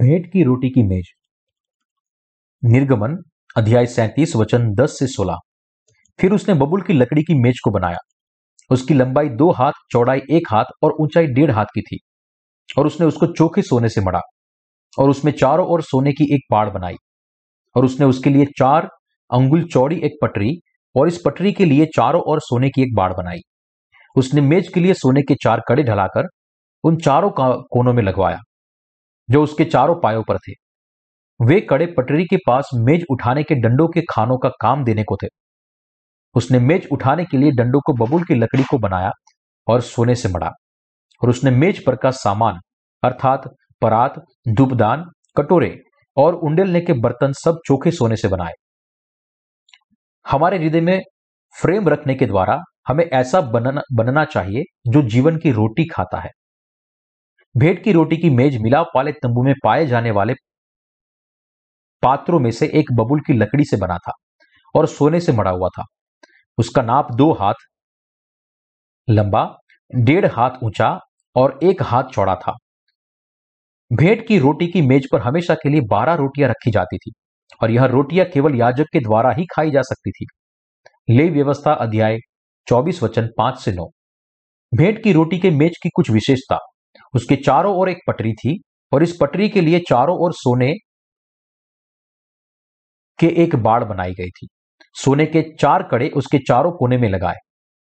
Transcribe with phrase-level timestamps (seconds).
[0.00, 1.04] भेंट की रोटी की मेज।
[2.64, 3.16] निर्गमन,
[3.56, 5.36] अध्याय सैंतीस, वचन दस से सोलह।
[6.20, 7.96] फिर उसने बबुल की लकड़ी की मेज को बनाया।
[8.70, 11.98] उसकी लंबाई दो हाथ, चौड़ाई एक हाथ और ऊंचाई डेढ़ हाथ की थी।
[12.78, 14.20] और उसने उसको चोखे सोने से मड़ा
[14.98, 16.96] और उसमें चारों ओर सोने की एक पाड़ बनाई।
[17.76, 18.88] और उसने उसके लिए चार
[19.30, 20.58] अंगुल चौड़ी एक पटरी
[20.96, 23.38] और इस पटरी के लिए चारों ओर सोने की एक बाड़ बनाई।
[24.16, 26.28] उसने मेज के लिए सोने के चार कड़े ढलाकर
[26.84, 27.30] उन चारों
[27.62, 28.38] कोनों में लगवाया।
[29.30, 30.52] जो उसके चारों पायों पर थे।
[31.40, 35.16] वे कड़े पटरी के पास मेज उठाने के डंडों के खानों का काम देने को
[35.16, 35.26] थे।
[36.34, 39.10] उसने मेज उठाने के लिए डंडों को बबुल की लकड़ी को बनाया
[39.68, 40.50] और सोने से मड़ा
[41.22, 42.60] और उसने मेज पर का सामान,
[43.02, 43.48] अर्थात
[43.82, 44.14] परात,
[44.48, 45.04] धूपदान,
[45.36, 45.76] कटोरे
[46.16, 48.52] और उंडेलने के बर्तन सब चोखे सोने से बनाए।
[50.26, 51.00] हमारे हृदय में
[51.54, 56.30] फ्रेम रखने के द्वारा हमें ऐसा बनना बनना चाहिए जो जीवन की रोटी खाता है।
[57.56, 60.34] भेंट की रोटी की मेज मिलाप वाले तंबू में पाए जाने वाले
[62.02, 64.12] पात्रों में से एक बबुल की लकड़ी से बना था
[64.74, 65.84] और सोने से मड़ा हुआ था।
[66.58, 67.54] उसका नाप दो हाथ
[69.10, 69.58] लंबा,
[69.94, 70.98] डेढ़ हाथ ऊँचा
[71.36, 72.56] और एक हाथ चौड़ा था।
[73.90, 77.12] भेंट की रोटी की मेज पर हमेशा के लिए बारह रोटियाँ रखी जाती थी
[77.62, 80.26] और यह रोटियाँ केवल याजक के द्वारा ही खाई जा सकती थी।
[81.10, 82.18] ले व्यवस्था अध्याय
[82.66, 83.90] चौबीस वचन पाँच से नौ।
[84.72, 86.58] भेंट की रोटी के मेज की कुछ विशेषता।
[87.14, 88.58] उसके चारों ओर एक पटरी थी
[88.92, 90.72] और इस पटरी के लिए चारों ओर सोने
[93.18, 94.46] के एक बाड़ बनाई गई थी।
[94.94, 97.36] सोने के चार कड़े उसके चारों कोने में लगाए।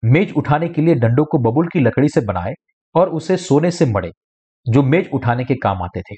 [0.04, 2.54] मेज उठाने के लिए डंडों को बबुल की लकड़ी से बनाए
[2.96, 4.12] और उसे सोने से मड़े,
[4.66, 6.16] जो मेज उठाने के काम आते थे।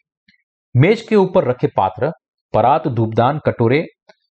[0.76, 2.12] मेज के ऊपर रखे पात्र,
[2.54, 3.86] परात, धूपदान, कटोरे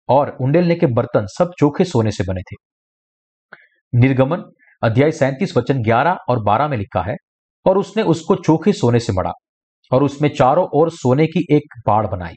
[0.09, 2.55] और उंडेलने के बर्तन सब चोखे सोने से बने थे।
[3.93, 4.43] निर्गमन,
[4.83, 7.15] अध्याय सैंतीस, वचन ग्यारह और बारह में लिखा है
[7.65, 9.31] और उसने उसको चोखे सोने से मड़ा
[9.91, 12.33] और उसमें चारों ओर सोने की एक बाढ़ बनाई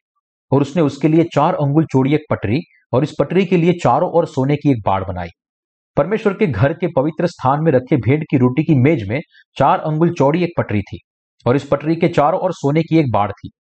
[0.53, 2.61] और उसने उसके लिए चार अंगुल चौड़ी एक पटरी
[2.93, 5.29] और इस पटरी के लिए चारों ओर सोने की एक बाढ़ बनाई।
[5.97, 9.21] परमेश्वर के घर के पवित्र स्थान में रखे भेंट की रोटी की मेज में
[9.59, 10.99] चार अंगुल चौड़ी एक पटरी थी
[11.47, 13.51] और इस पटरी के चारों ओर सोने की एक बाढ़ थी।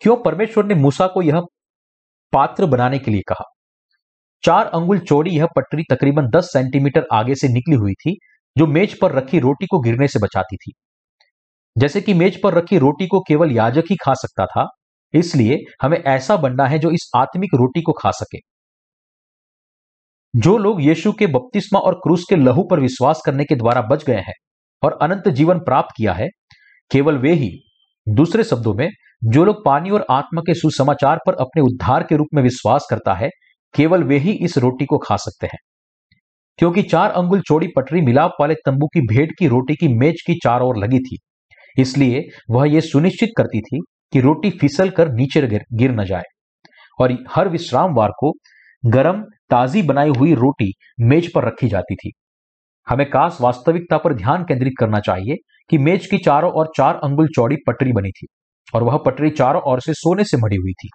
[0.00, 1.40] क्यों परमेश्वर ने मूसा को यह
[2.32, 3.44] पात्र बनाने के लिए कहा?
[4.42, 8.18] चार अंगुल चौड़ी यह पटरी तकरीबन 10 सेंटीमीटर आगे से निकली हुई थी
[8.58, 10.72] जो मेज पर रखी रोटी को गिरने से बचाती थी।
[11.78, 14.66] जैसे कि मेज पर रखी रोटी को केवल याजक ही खा सकता था,
[15.14, 18.38] इसलिए हमें ऐसा बनना है जो इस आत्मिक रोटी को खा सके।
[20.34, 24.04] जो लोग यीशु के बपतिस्मा और क्रूस के लहू पर विश्वास करने के द्वारा बच
[24.04, 24.34] गए हैं
[24.82, 26.28] और अनंत जीवन प्राप्त किया है,
[26.90, 27.50] केवल वे ही,
[28.08, 28.90] दूसरे शब्दों में,
[29.24, 33.14] जो लोग पानी और आत्मा के सुसमाचार पर अपने उद्धार के रूप में विश्वास करता
[33.14, 33.28] है,
[33.74, 35.58] केवल वे ही इस रोटी को खा सकते हैं।
[36.58, 40.34] क्योंकि चार अंगुल चौड़ी पटरी मिलाप वाले तंबू की भेंट की रोटी की मेज की
[40.34, 41.18] चार ओर लगी थी।
[41.76, 43.80] इसलिए वह यह सुनिश्चित करती थी
[44.12, 46.22] कि रोटी फिसल कर नीचे गिर, न जाए।
[47.00, 48.32] और हर विश्रामवार को
[48.82, 52.12] गरम ताजी बनाई हुई रोटी मेज पर रखी जाती थी।
[52.86, 55.36] हमें काश वास्तविकता पर ध्यान केंद्रित करना चाहिए
[55.70, 58.26] कि मेज की चारों ओर चार अंगुल चौड़ी पटरी बनी थी
[58.74, 60.88] और वह पटरी चारों ओर से सोने से मड़ी हुई थी।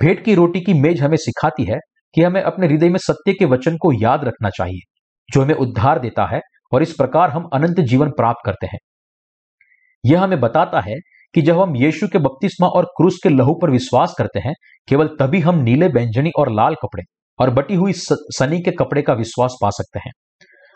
[0.00, 1.78] भेंट की रोटी की मेज हमें सिखाती है
[2.14, 4.80] कि हमें अपने हृदय में सत्य के वचन को याद रखना चाहिए,
[5.28, 6.40] जो हमें उद्धार देता है
[6.72, 8.78] और इस प्रकार हम अनंत जीवन प्राप्त करते हैं।
[10.04, 10.94] यह हमें बताता है
[11.34, 14.54] कि जब हम यीशु के बपतिस्मा और क्रूस के लहू पर विश्वास करते हैं,
[14.88, 17.02] केवल तभी हम नीले व्यंजनी और लाल कपड़े
[17.38, 20.12] और बटी हुई सनी के कपड़े का विश्वास पा सकते हैं।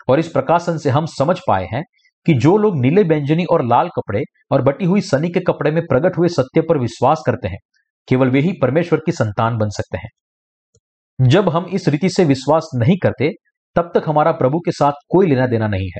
[0.09, 1.83] और इस प्रकाशन से हम समझ पाए हैं
[2.25, 5.81] कि जो लोग नीले व्यंजनी और लाल कपड़े और बटी हुई सनी के कपड़े में
[5.87, 7.57] प्रकट हुए सत्य पर विश्वास करते हैं,
[8.07, 10.09] केवल वे ही परमेश्वर की संतान बन सकते हैं।
[11.19, 13.29] जब हम इस रीति से विश्वास नहीं करते,
[13.75, 15.99] तब तक हमारा प्रभु के साथ कोई लेना देना नहीं है।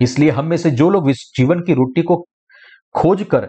[0.00, 2.16] इसलिए हम में से जो लोग जीवन की रोटी को
[2.94, 3.48] खोज कर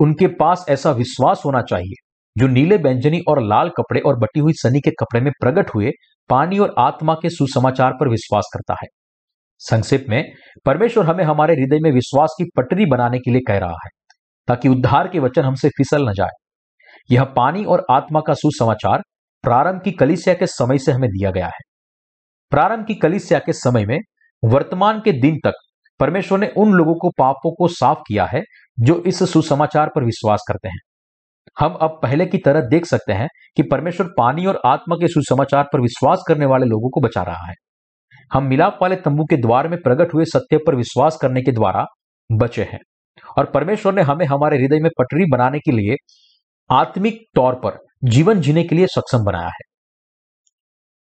[0.00, 1.94] उनके पास ऐसा विश्वास होना चाहिए,
[2.36, 5.90] जो नीले व्यंजनी और लाल कपड़े और बटी हुई सनी के कपड़े में प्रकट हुए,
[6.30, 8.86] पानी और आत्मा के सुसमाचार पर विश्वास करता है।
[9.58, 10.32] संक्षेप में,
[10.66, 13.90] परमेश्वर हमें हमारे हृदय में विश्वास की पटरी बनाने के लिए कह रहा है,
[14.48, 16.30] ताकि उद्धार के वचन हमसे फिसल न जाए।
[17.10, 19.02] यह पानी और आत्मा का सुसमाचार
[19.44, 21.60] प्रारंभ की कलिसिया के समय से हमें दिया गया है।
[22.50, 23.98] प्रारंभ की कलिसिया के समय में
[24.44, 25.52] वर्तमान के दिन तक
[26.00, 28.42] परमेश्वर ने उन लोगों को पापों को साफ़ किया है
[28.80, 30.78] जो इस सुसमाचार पर विश्वास करते हैं।
[31.60, 35.64] हम अब पहले की तरह देख सकते हैं कि परमेश्वर पानी और आत्मा के सुसमाचार
[35.72, 37.54] पर विश्वास करने वाले लोगों को बचा रहा है।
[38.32, 41.86] हम मिलाप वाले तंबू के द्वार में प्रकट हुए सत्य पर विश्वास करने के द्वारा
[42.32, 42.80] बचे हैं।
[43.38, 45.96] और परमेश्वर ने हमें हमारे हृदय में पटरी बनाने के लिए
[46.70, 49.62] आत्मिक तौर पर जीवन जीने के लिए सक्षम बनाया है।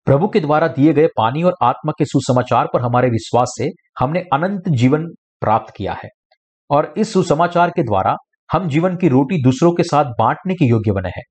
[0.07, 3.69] प्रभु के द्वारा दिए गए पानी और आत्मा के सुसमाचार पर हमारे विश्वास से
[3.99, 5.05] हमने अनंत जीवन
[5.41, 6.09] प्राप्त किया है
[6.69, 8.15] और इस सुसमाचार के द्वारा
[8.49, 11.23] हम जीवन की रोटी दूसरों के साथ बांटने के योग्य बने हैं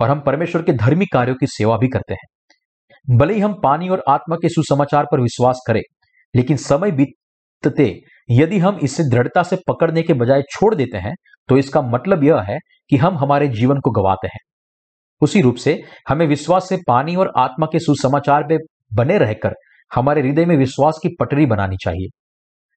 [0.00, 3.88] और हम परमेश्वर के धर्मी कार्यों की सेवा भी करते हैं। भले ही हम पानी
[3.88, 5.80] और आत्मा के सुसमाचार पर विश्वास करें,
[6.34, 7.92] लेकिन समय बीतते
[8.30, 11.14] यदि हम इसे दृढ़ता से पकड़ने के बजाय छोड़ देते हैं
[11.48, 12.58] तो इसका मतलब यह है
[12.90, 14.40] कि हम हमारे जीवन को गवाते हैं।
[15.22, 18.58] उसी रूप से हमें विश्वास से पानी और आत्मा के सुसमाचार में
[18.94, 19.54] बने रहकर
[19.90, 22.08] हमारे हृदय में विश्वास की पटरी बनानी चाहिए।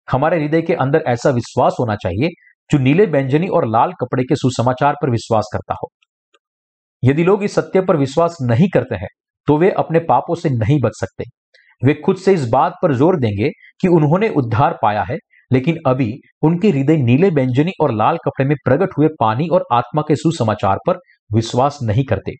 [0.07, 2.29] हमारे हृदय के अंदर ऐसा विश्वास होना चाहिए
[2.69, 5.89] जो नीले व्यंजनी और लाल कपड़े के सुसमाचार पर विश्वास करता हो।
[7.03, 9.07] यदि लोग इस सत्य पर विश्वास नहीं करते हैं
[9.47, 11.23] तो वे अपने पापों से नहीं बच सकते।
[11.81, 13.49] वे खुद से इस बात पर ज़ोर देंगे
[13.81, 15.17] कि उन्होंने उद्धार पाया है
[15.51, 16.11] लेकिन अभी
[16.43, 20.77] उनके हृदय नीले व्यंजनी और लाल कपड़े में प्रकट हुए पानी और आत्मा के सुसमाचार
[20.87, 20.99] पर
[21.29, 22.33] विश्वास नहीं करते।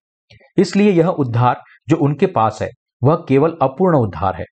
[0.58, 2.70] इसलिए यह उद्धार जो उनके पास है,
[3.04, 4.46] वह केवल अपूर्ण उद्धार है।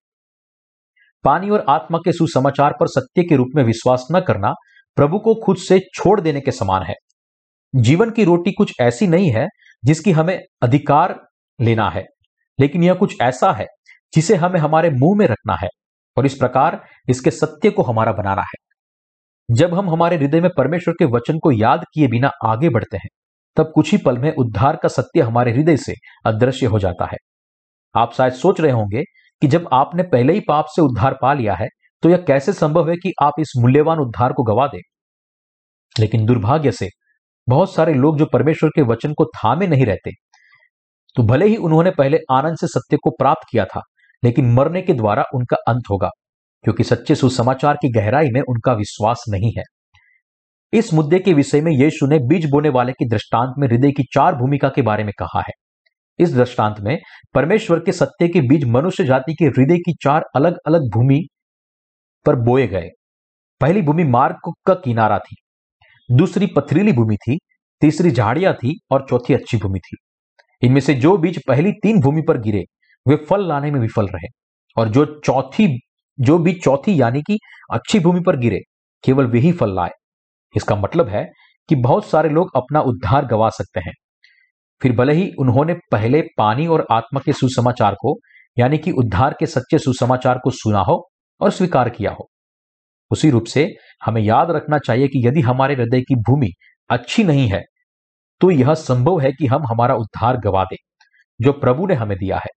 [1.24, 4.52] पानी और आत्मा के सुसमाचार पर सत्य के रूप में विश्वास न करना
[4.96, 6.94] प्रभु को खुद से छोड़ देने के समान है।
[7.74, 9.46] जीवन की रोटी कुछ ऐसी नहीं है
[9.84, 11.18] जिसकी हमें अधिकार
[11.58, 12.04] लेना है,
[12.58, 13.66] लेकिन यह कुछ ऐसा है
[14.12, 15.68] जिसे हमें हमारे मुँह में रखना है।
[16.18, 20.94] और इस प्रकार इसके सत्य को हमारा बनाना है। जब हम हमारे हृदय में परमेश्वर
[20.94, 23.08] के वचन को याद किए बिना आगे बढ़ते हैं,
[23.56, 25.94] तब कुछ ही पल में उद्धार का सत्य हमारे हृदय से
[26.26, 27.16] अदृश्य हो जाता है।
[27.94, 29.02] आप शायद सोच रहे होंगे
[29.42, 31.68] कि जब आपने पहले ही पाप से उद्धार पा लिया है
[32.02, 34.80] तो यह कैसे संभव है कि आप इस मूल्यवान उद्धार को गवा दें?
[36.00, 36.88] लेकिन दुर्भाग्य से
[37.48, 40.10] बहुत सारे लोग जो परमेश्वर के वचन को थामे नहीं रहते
[41.16, 43.80] तो भले ही उन्होंने पहले आनंद से सत्य को प्राप्त किया था
[44.22, 46.08] लेकिन मरने के द्वारा उनका अंत होगा,
[46.64, 49.62] क्योंकि सच्चे सुसमाचार की गहराई में उनका विश्वास नहीं है।
[50.72, 54.02] इस मुद्दे के विषय में यीशु ने बीज बोने वाले के दृष्टांत में हृदय की
[54.14, 55.52] चार भूमिका के बारे में कहा है।
[56.18, 56.96] इस दृष्टांत में
[57.34, 61.20] परमेश्वर के सत्य के बीज मनुष्य जाति के हृदय की चार अलग अलग भूमि
[62.26, 62.88] पर बोए गए।
[63.60, 65.36] पहली भूमि मार्ग का किनारा थी,
[66.08, 67.38] दूसरी पथरीली भूमि थी,
[67.82, 69.96] तीसरी झाड़ियाँ थी और चौथी अच्छी भूमि थी।
[70.62, 72.64] इनमें से जो बीज पहली तीन भूमि पर गिरे
[73.06, 74.28] वे फल लाने में विफल रहे
[74.76, 75.78] और जो चौथी,
[76.18, 77.38] जो भी चौथी यानी कि
[77.72, 78.58] अच्छी भूमि पर गिरे,
[79.04, 79.90] केवल वे ही फल लाए।
[80.54, 81.24] इसका मतलब है
[81.68, 83.92] कि बहुत सारे लोग अपना उद्धार गवा सकते हैं।
[84.80, 88.16] फिर भले ही उन्होंने पहले पानी और आत्मा के सुसमाचार को,
[88.56, 91.02] यानी कि उद्धार के सच्चे सुसमाचार को सुना हो
[91.40, 92.28] और स्वीकार किया हो।
[93.10, 93.66] उसी रूप से
[94.04, 96.50] हमें याद रखना चाहिए कि यदि हमारे हृदय की भूमि
[96.90, 97.62] अच्छी नहीं है
[98.40, 100.76] तो यह संभव है कि हम हमारा उद्धार गवा दें,
[101.40, 102.50] जो प्रभु ने हमें दिया है।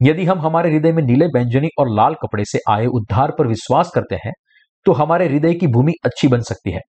[0.00, 3.90] यदि हम हमारे हृदय में नीले व्यंजनी और लाल कपड़े से आए उद्धार पर विश्वास
[3.94, 4.32] करते हैं
[4.86, 6.80] तो हमारे हृदय की भूमि अच्छी बन सकती है।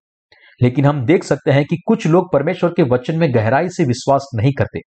[0.62, 4.30] लेकिन हम देख सकते हैं कि कुछ लोग परमेश्वर के वचन में गहराई से विश्वास
[4.36, 4.80] नहीं करते,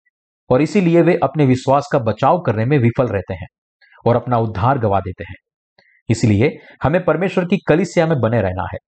[0.50, 3.46] और इसीलिए वे अपने विश्वास का बचाव करने में विफल रहते हैं
[4.06, 5.34] और अपना उद्धार गवा देते हैं।
[6.08, 6.50] इसलिए
[6.82, 8.78] हमें परमेश्वर की कलिसिया में बने रहना है।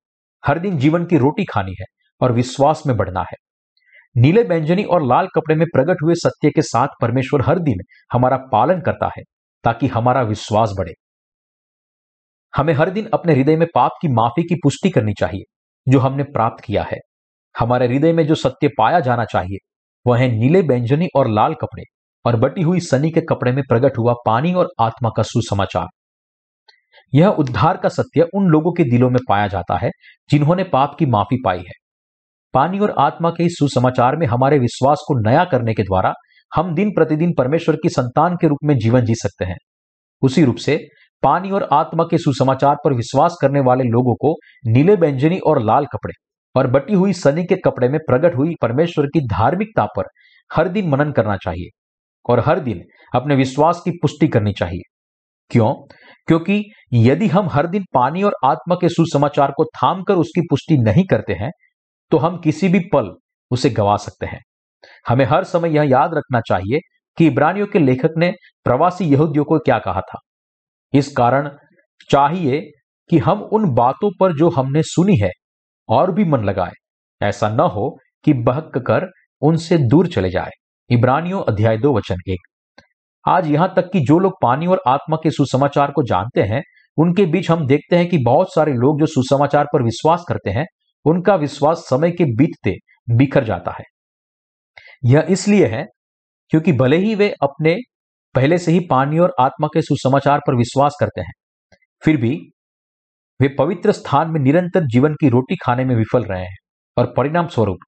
[0.44, 1.86] हर दिन जीवन की रोटी खानी है
[2.20, 3.36] और विश्वास में बढ़ना है।
[4.16, 7.74] नीले व्यंजनी और लाल कपड़े में प्रकट हुए सत्य के साथ परमेश्वर हर दिन
[8.12, 9.22] हमारा पालन करता है,
[9.64, 10.92] ताकि हमारा विश्वास बढ़े।
[12.56, 15.42] हमें हर दिन अपने हृदय में पाप की माफ़ी की पुष्टि करनी चाहिए,
[15.88, 16.98] जो हमने प्राप्त किया है।
[17.58, 19.56] हमारे हृदय में जो सत्य पाया जाना चाहिए,
[20.06, 21.82] वह है नीले व्यंजनी और लाल कपड़े
[22.24, 25.86] और बटी हुई सनी के कपड़े में प्रकट हुआ पानी और आत्मा का सुसमाचार।
[27.14, 29.90] यह उद्धार का सत्य उन लोगों के दिलों में पाया जाता है,
[30.30, 31.83] जिन्होंने पाप की माफ़ी पाई है।
[32.54, 36.12] पानी और आत्मा के इस सुसमाचार में हमारे विश्वास को नया करने के द्वारा
[36.54, 39.56] हम दिन प्रतिदिन परमेश्वर की संतान के रूप में जीवन जी सकते हैं।
[40.22, 40.86] उसी रूप से
[41.22, 44.34] पानी और आत्मा के सुसमाचार पर विश्वास करने वाले लोगों को
[44.66, 46.12] नीले व्यंजनी और लाल कपड़े
[46.56, 50.04] और बटी हुई सनी के कपड़े में प्रकट हुई परमेश्वर की धार्मिकता पर
[50.52, 51.80] हर दिन मनन करना चाहिए
[52.30, 52.80] और हर दिन
[53.14, 54.80] अपने विश्वास की पुष्टि करनी चाहिए।
[55.50, 55.74] क्यों?
[56.26, 60.76] क्योंकि यदि हम हर दिन पानी और आत्मा के सुसमाचार को थाम कर उसकी पुष्टि
[60.76, 61.50] नहीं करते हैं
[62.14, 63.14] तो हम किसी भी पल
[63.50, 64.40] उसे गवा सकते हैं।
[65.08, 66.78] हमें हर समय यह याद रखना चाहिए
[67.16, 70.18] कि इब्रानियों के लेखक ने प्रवासी यहूदियों को क्या कहा था।
[70.92, 71.50] इस कारण
[72.10, 72.70] चाहिए
[73.10, 75.30] कि हम उन बातों पर जो हमने सुनी है
[75.88, 76.72] और भी मन लगाए।
[77.22, 80.50] ऐसा न हो कि बहक कर उनसे दूर चले जाए।
[80.90, 82.40] इब्रानियों अध्याय दो वचन एक।
[83.28, 86.62] आज यहाँ तक कि जो लोग पानी और आत्मा के सुसमाचार को जानते हैं,
[86.96, 90.66] उनके बीच हम देखते हैं कि बहुत सारे लोग जो सुसमाचार पर विश्वास करते हैं
[91.04, 92.74] उनका विश्वास समय के बीतते
[93.08, 93.84] बिखर जाता है।
[95.04, 95.84] यह इसलिए है
[96.52, 97.76] क्योंकि भले ही वे अपने
[98.34, 101.32] पहले से ही पानी और आत्मा के सुसमाचार पर विश्वास करते हैं,
[102.02, 102.34] फिर भी
[103.40, 106.56] वे पवित्र स्थान में निरंतर जीवन की रोटी खाने में विफल रहे हैं
[106.96, 107.78] और परिणाम स्वरूप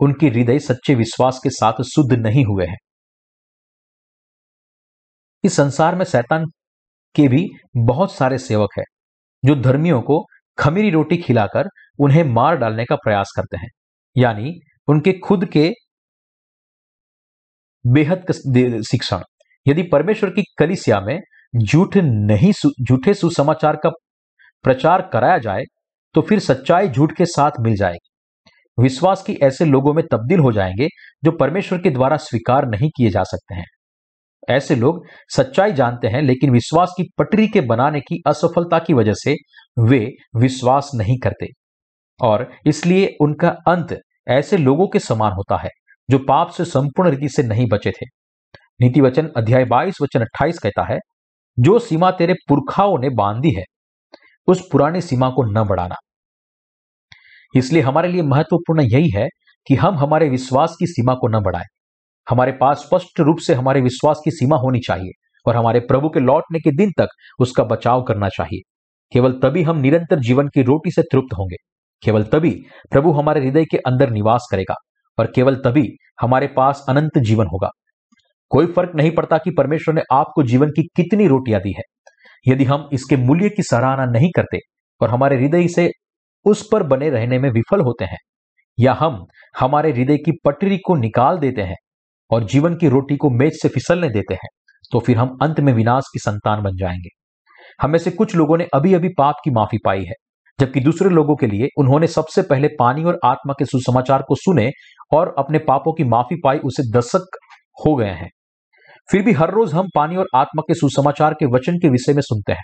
[0.00, 2.76] उनकी हृदय सच्चे विश्वास के साथ शुद्ध नहीं हुए हैं।
[5.44, 6.44] इस संसार में शैतान
[7.14, 8.84] के भी बहुत सारे सेवक हैं,
[9.44, 10.24] जो धर्मियों को
[10.58, 13.68] खमीरी रोटी खिलाकर उन्हें मार डालने का प्रयास करते हैं।
[14.16, 14.54] यानी
[14.88, 15.72] उनके खुद के
[17.84, 18.32] बेहद
[18.82, 19.22] शिक्षण।
[19.68, 21.18] यदि परमेश्वर की कलिसिया में
[21.64, 23.90] झूठ नहीं झूठे सुसमाचार का
[24.64, 25.62] प्रचार कराया जाए
[26.14, 30.52] तो फिर सच्चाई झूठ के साथ मिल जाएगी। विश्वास की ऐसे लोगों में तब्दील हो
[30.52, 30.88] जाएँगे,
[31.24, 33.64] जो परमेश्वर के द्वारा स्वीकार नहीं किए जा सकते हैं।
[34.48, 39.14] ऐसे लोग सच्चाई जानते हैं, लेकिन विश्वास की पटरी के बनाने की असफलता की वजह
[39.14, 39.34] से
[39.78, 41.46] वे विश्वास नहीं करते।
[42.20, 45.68] और इसलिए उनका अंत ऐसे लोगों के समान होता है,
[46.10, 48.06] जो पाप से संपूर्ण रीति से नहीं बचे थे।
[48.80, 50.98] नीति वचन अध्याय बाईस, वचन अट्ठाईस कहता है,
[51.58, 53.64] जो सीमा तेरे पुरखाओं ने बांधी है,
[54.46, 55.94] उस पुरानी सीमा को न बढ़ाना।
[57.56, 59.28] इसलिए हमारे लिए महत्वपूर्ण यही है
[59.66, 61.64] कि हम हमारे विश्वास की सीमा को न बढ़ाएँ।
[62.30, 65.10] हमारे पास स्पष्ट रूप से हमारे विश्वास की सीमा होनी चाहिए
[65.46, 67.08] और हमारे प्रभु के लौटने के दिन तक
[67.38, 68.60] उसका बचाव करना चाहिए।
[69.12, 71.56] केवल तभी हम निरंतर जीवन की रोटी से तृप्त होंगे।
[72.02, 72.50] केवल तभी
[72.90, 74.74] प्रभु हमारे हृदय के अंदर निवास करेगा
[75.18, 75.88] और केवल तभी
[76.20, 77.70] हमारे पास अनंत जीवन होगा।
[78.50, 81.82] कोई फ़र्क नहीं पड़ता कि परमेश्वर ने आपको जीवन की कितनी रोटियाँ दी है।
[82.46, 84.58] यदि हम इसके मूल्य की सराहना नहीं करते
[85.00, 85.90] और हमारे हृदय से
[86.46, 88.18] उस पर बने रहने में विफल होते हैं,
[88.78, 89.24] या हम
[89.54, 91.76] हमारे हृदय की पटरी को निकाल देते हैं
[92.30, 94.48] और जीवन की रोटी को मेज से फिसलने देते हैं
[94.92, 97.08] तो फिर हम अंत में विनाश की संतान बन जाएँगे।
[97.80, 100.14] हमें से कुछ लोगों ने अभी अभी पाप की माफ़ी पाई है।
[100.60, 104.70] जबकि दूसरे लोगों के लिए उन्होंने सबसे पहले पानी और आत्मा के सुसमाचार को सुने
[105.12, 107.26] और अपने पापों की माफ़ी पाई, उसे दशक
[107.86, 108.30] हो गए हैं।
[109.10, 112.22] फिर भी हर रोज हम पानी और आत्मा के सुसमाचार के वचन के विषय में
[112.22, 112.62] सुनते हैं।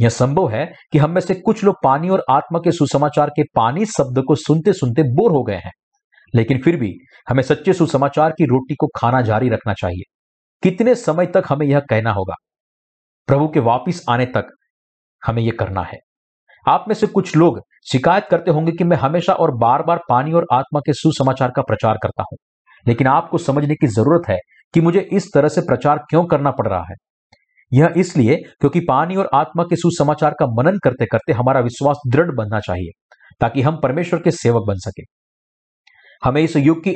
[0.00, 3.42] यह संभव है कि हम में से कुछ लोग पानी और आत्मा के सुसमाचार के
[3.42, 5.72] पानी शब्द को सुनते सुनते बोर हो गए हैं।
[6.34, 6.94] लेकिन फिर भी
[7.28, 10.02] हमें सच्चे सुसमाचार की रोटी को खाना जारी रखना चाहिए।
[10.62, 12.34] कितने समय तक हमें यह कहना होगा?
[13.26, 14.44] प्रभु के वापिस आने तक
[15.26, 15.98] हमें यह करना है।
[16.68, 17.60] आप में से कुछ लोग
[17.92, 21.62] शिकायत करते होंगे कि मैं हमेशा और बार बार पानी और आत्मा के सुसमाचार का
[21.62, 22.38] प्रचार करता हूँ।
[22.86, 24.38] लेकिन आपको समझने की ज़रूरत है
[24.74, 26.94] कि मुझे इस तरह से प्रचार क्यों करना पड़ रहा है।
[27.72, 32.30] यह इसलिए क्योंकि पानी और आत्मा के सुसमाचार का मनन करते करते हमारा विश्वास दृढ़
[32.30, 32.90] बनना चाहिए,
[33.40, 35.02] ताकि हम परमेश्वर के सेवक बन सके।
[36.24, 36.94] हमें इस युग की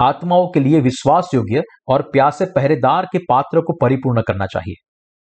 [0.00, 4.74] आत्माओं के लिए विश्वास योग्य और प्यासे पहरेदार के पात्र को परिपूर्ण करना चाहिए।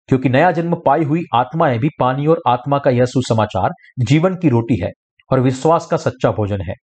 [0.09, 3.71] क्योंकि नया जन्म पाई हुई आत्माएँ भी पानी और आत्मा का यह सुसमाचार
[4.09, 4.91] जीवन की रोटी है
[5.31, 6.75] और विश्वास का सच्चा भोजन है।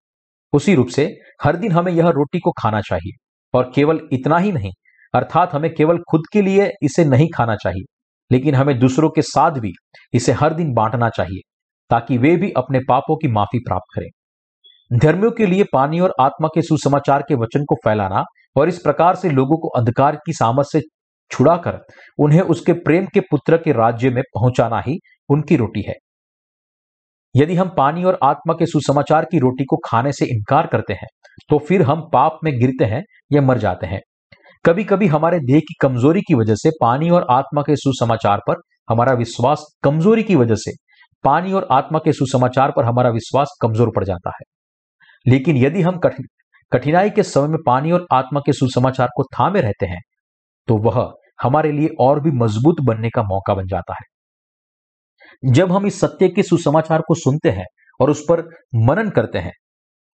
[0.52, 1.04] उसी रूप से
[1.42, 3.12] हर दिन हमें यह रोटी को खाना चाहिए
[3.54, 4.70] और केवल इतना ही नहीं,
[5.14, 7.84] अर्थात हमें केवल खुद के लिए इसे नहीं खाना चाहिए,
[8.30, 9.72] लेकिन हमें दूसरों के साथ भी
[10.14, 11.40] इसे हर दिन बांटना चाहिए,
[11.90, 14.08] ताकि वे भी अपने पापों की माफ़ी प्राप्त करें।
[14.90, 18.22] धर्मियों के लिए पानी और आत्मा के सुसमाचार के वचन को फैलाना
[18.56, 20.80] और इस प्रकार से लोगों को अंधकार की सामत से
[21.32, 21.78] छुड़ाकर
[22.18, 24.98] उन्हें उसके प्रेम के पुत्र के राज्य में पहुंचाना ही
[25.30, 25.94] उनकी रोटी है।
[27.34, 31.06] यदि हम पानी और आत्मा के सुसमाचार की रोटी को खाने से इनकार करते हैं
[31.50, 34.00] तो फिर हम पाप में गिरते हैं या मर जाते हैं।
[34.64, 38.60] कभी कभी हमारे देह की कमज़ोरी की वजह से पानी और आत्मा के सुसमाचार पर
[38.88, 40.72] हमारा विश्वास कमज़ोरी की वजह से,
[41.24, 44.44] पानी और आत्मा के सुसमाचार पर हमारा विश्वास कमज़ोर पड़ जाता है।
[45.26, 45.98] लेकिन यदि हम
[46.72, 50.00] कठिनाई के समय में पानी और आत्मा के सुसमाचार को थामे रहते हैं
[50.68, 51.02] तो वह
[51.42, 56.28] हमारे लिए और भी मज़बूत बनने का मौका बन जाता है। जब हम इस सत्य
[56.28, 57.64] के सुसमाचार को सुनते हैं
[58.00, 58.40] और उस पर
[58.74, 59.52] मनन करते हैं,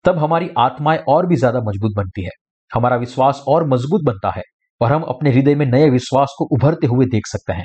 [0.05, 2.31] तब हमारी आत्माएँ और भी ज़्यादा मज़बूत बनती है।
[2.71, 4.43] हमारा विश्वास और मज़बूत बनता है
[4.81, 7.64] और हम अपने हृदय में नए विश्वास को उभरते हुए देख सकते हैं।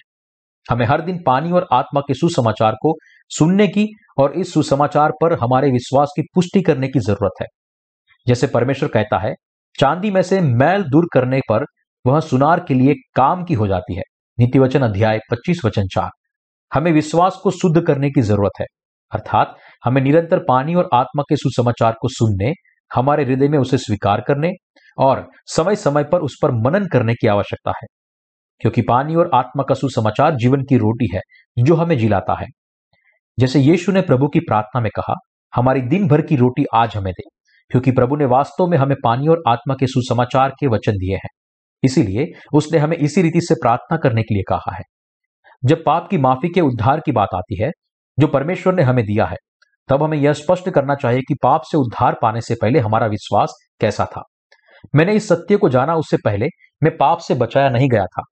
[0.72, 2.94] हमें हर दिन पानी और आत्मा के सुसमाचार को
[3.32, 3.88] सुनने की
[4.18, 7.48] और इस सुसमाचार पर हमारे विश्वास की पुष्टि करने की ज़रूरत है।
[8.28, 9.34] जैसे परमेश्वर कहता है,
[9.80, 11.66] चांदी में से मैल दूर करने पर
[12.08, 14.02] वह सुनार के लिए काम की हो जाती है।
[14.40, 16.10] नीति वचन अध्याय 25 वचन चार।
[16.74, 18.66] हमें विश्वास को शुद्ध करने की ज़रूरत है।
[19.14, 22.54] अर्थात हमें निरंतर पानी और आत्मा के सुसमाचार को सुनने,
[22.96, 24.52] हमारे हृदय में उसे स्वीकार करने
[24.98, 27.88] और समय समय पर उस पर मनन करने की आवश्यकता है।
[28.60, 31.22] क्योंकि पानी और आत्मा का सुसमाचार जीवन की रोटी है,
[31.60, 32.48] जो हमें जिलाता है।
[33.40, 35.14] जैसे यीशु ने प्रभु की प्रार्थना में कहा,
[35.56, 37.24] हमारी दिन भर की रोटी आज हमें दे,
[37.70, 41.30] क्योंकि प्रभु ने वास्तव में हमें पानी और आत्मा के सुसमाचार के वचन दिए हैं।
[41.84, 44.84] इसीलिए उसने हमें इसी रीति से प्रार्थना करने के लिए कहा है।
[45.66, 47.72] जब पाप की माफ़ी के उद्धार की बात आती है,
[48.20, 49.36] जो परमेश्वर ने हमें दिया है,
[49.90, 53.54] तब हमें यह स्पष्ट करना चाहिए कि पाप से उद्धार पाने से पहले हमारा विश्वास
[53.80, 54.24] कैसा था।
[54.96, 56.46] मैंने इस सत्य को जाना उससे पहले
[56.84, 58.24] मैं पाप से बचाया नहीं गया था।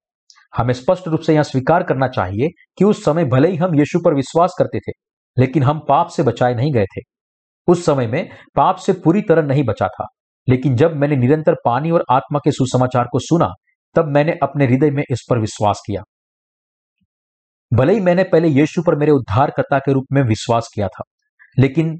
[0.57, 2.47] हमें स्पष्ट रूप से यह स्वीकार करना चाहिए
[2.77, 4.91] कि उस समय भले ही हम यीशु पर विश्वास करते थे,
[5.37, 7.01] लेकिन हम पाप से बचाए नहीं गए थे।
[7.67, 10.07] उस समय में पाप से पूरी तरह नहीं बचा था।
[10.47, 13.49] लेकिन जब मैंने निरंतर पानी और आत्मा के सुसमाचार को सुना,
[13.95, 16.01] तब मैंने अपने हृदय में इस पर विश्वास किया।
[17.71, 21.03] भले ही मैंने पहले यीशु पर मेरे उद्धारकर्ता के रूप में विश्वास किया था,
[21.59, 21.95] लेकिन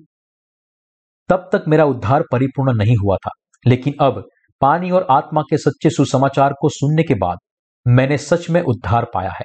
[1.30, 3.32] तब तक मेरा उद्धार परिपूर्ण नहीं हुआ था।
[3.66, 4.24] लेकिन अब
[4.62, 7.38] पानी और आत्मा के सच्चे सुसमाचार को सुनने के बाद
[7.86, 9.44] मैंने सच में उद्धार पाया है।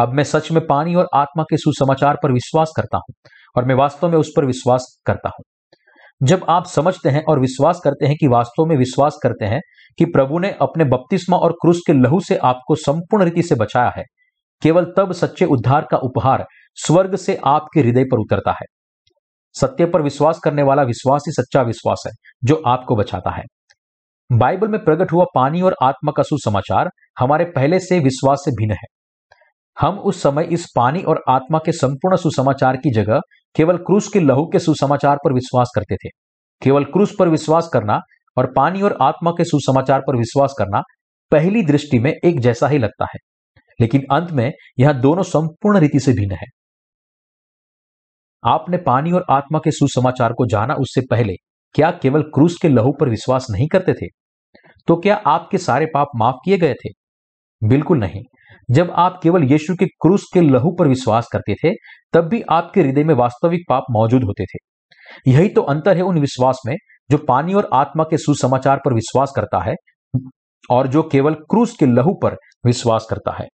[0.00, 3.14] अब मैं सच में पानी और आत्मा के सुसमाचार पर विश्वास करता हूँ
[3.56, 5.44] और मैं वास्तव में उस पर विश्वास करता हूँ।
[6.20, 9.60] जब आप समझते हैं और विश्वास करते हैं कि वास्तव में विश्वास करते हैं
[9.98, 13.92] कि प्रभु ने अपने बपतिस्मा और क्रूस के लहू से आपको संपूर्ण रीति से बचाया
[13.96, 14.04] है,
[14.62, 16.44] केवल तब सच्चे उद्धार का उपहार
[16.76, 18.66] स्वर्ग से आपके हृदय पर उतरता है।
[19.54, 22.12] सत्य पर विश्वास करने वाला विश्वास ही सच्चा विश्वास है,
[22.44, 23.44] जो आपको बचाता है।
[24.30, 28.72] बाइबल में प्रकट हुआ पानी और आत्मा का सुसमाचार हमारे पहले से विश्वास से भिन्न
[28.72, 28.86] है।
[29.76, 33.20] हम उस समय इस पानी और आत्मा के संपूर्ण सुसमाचार की जगह
[33.56, 36.08] केवल क्रूस के लहू के सुसमाचार पर विश्वास करते थे।
[36.62, 38.00] केवल क्रूस पर विश्वास करना
[38.36, 40.82] और पानी और आत्मा के सुसमाचार पर विश्वास करना
[41.30, 43.18] पहली दृष्टि में एक जैसा ही लगता है।
[43.80, 46.46] लेकिन अंत में यह दोनों संपूर्ण रीति से भिन्न है।
[48.44, 51.34] आपने पानी और आत्मा के सुसमाचार को जाना उससे पहले
[51.74, 54.06] क्या केवल क्रूस के लहू पर विश्वास नहीं करते थे?
[54.86, 56.88] तो क्या आपके सारे पाप माफ़ किए गए थे?
[57.64, 58.22] बिल्कुल नहीं।
[58.70, 61.74] जब आप केवल यीशु के क्रूस के लहू पर विश्वास करते थे,
[62.12, 64.58] तब भी आपके हृदय में वास्तविक पाप मौजूद होते थे।
[65.30, 66.76] यही तो अंतर है उन विश्वास में,
[67.10, 69.74] जो पानी और आत्मा के सुसमाचार पर विश्वास करता है
[70.70, 73.48] और जो केवल क्रूस के लहू पर विश्वास करता है।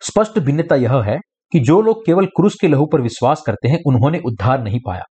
[0.00, 1.18] स्पष्ट भिन्नता यह है
[1.52, 5.02] कि जो लोग केवल क्रूस के लहू पर विश्वास करते हैं, उन्होंने उद्धार नहीं पाया।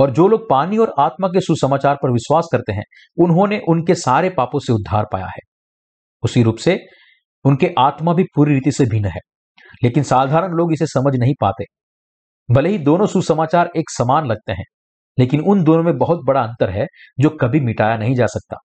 [0.00, 2.82] और जो लोग पानी और आत्मा के सुसमाचार पर विश्वास करते हैं,
[3.18, 5.40] उन्होंने उनके सारे पापों से उद्धार पाया है।
[6.22, 6.78] उसी रूप से
[7.44, 9.20] उनके आत्मा भी पूरी रीति से भिन्न है।
[9.84, 11.64] लेकिन साधारण लोग इसे समझ नहीं पाते।
[12.54, 14.64] भले ही दोनों सुसमाचार एक समान लगते हैं,
[15.18, 16.86] लेकिन उन दोनों में बहुत बड़ा अंतर है
[17.20, 18.56] जो कभी मिटाया नहीं जा सकता।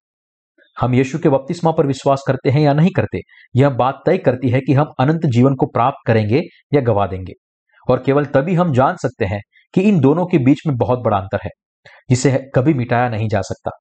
[0.79, 3.19] हम यीशु के बपतिस्मा पर विश्वास करते हैं या नहीं करते,
[3.55, 6.41] यह बात तय करती है कि हम अनंत जीवन को प्राप्त करेंगे
[6.73, 7.33] या गवा देंगे।
[7.89, 9.41] और केवल तभी हम जान सकते हैं
[9.73, 11.49] कि इन दोनों के बीच में बहुत बड़ा अंतर है,
[12.09, 13.71] जिसे कभी मिटाया नहीं जा सकता।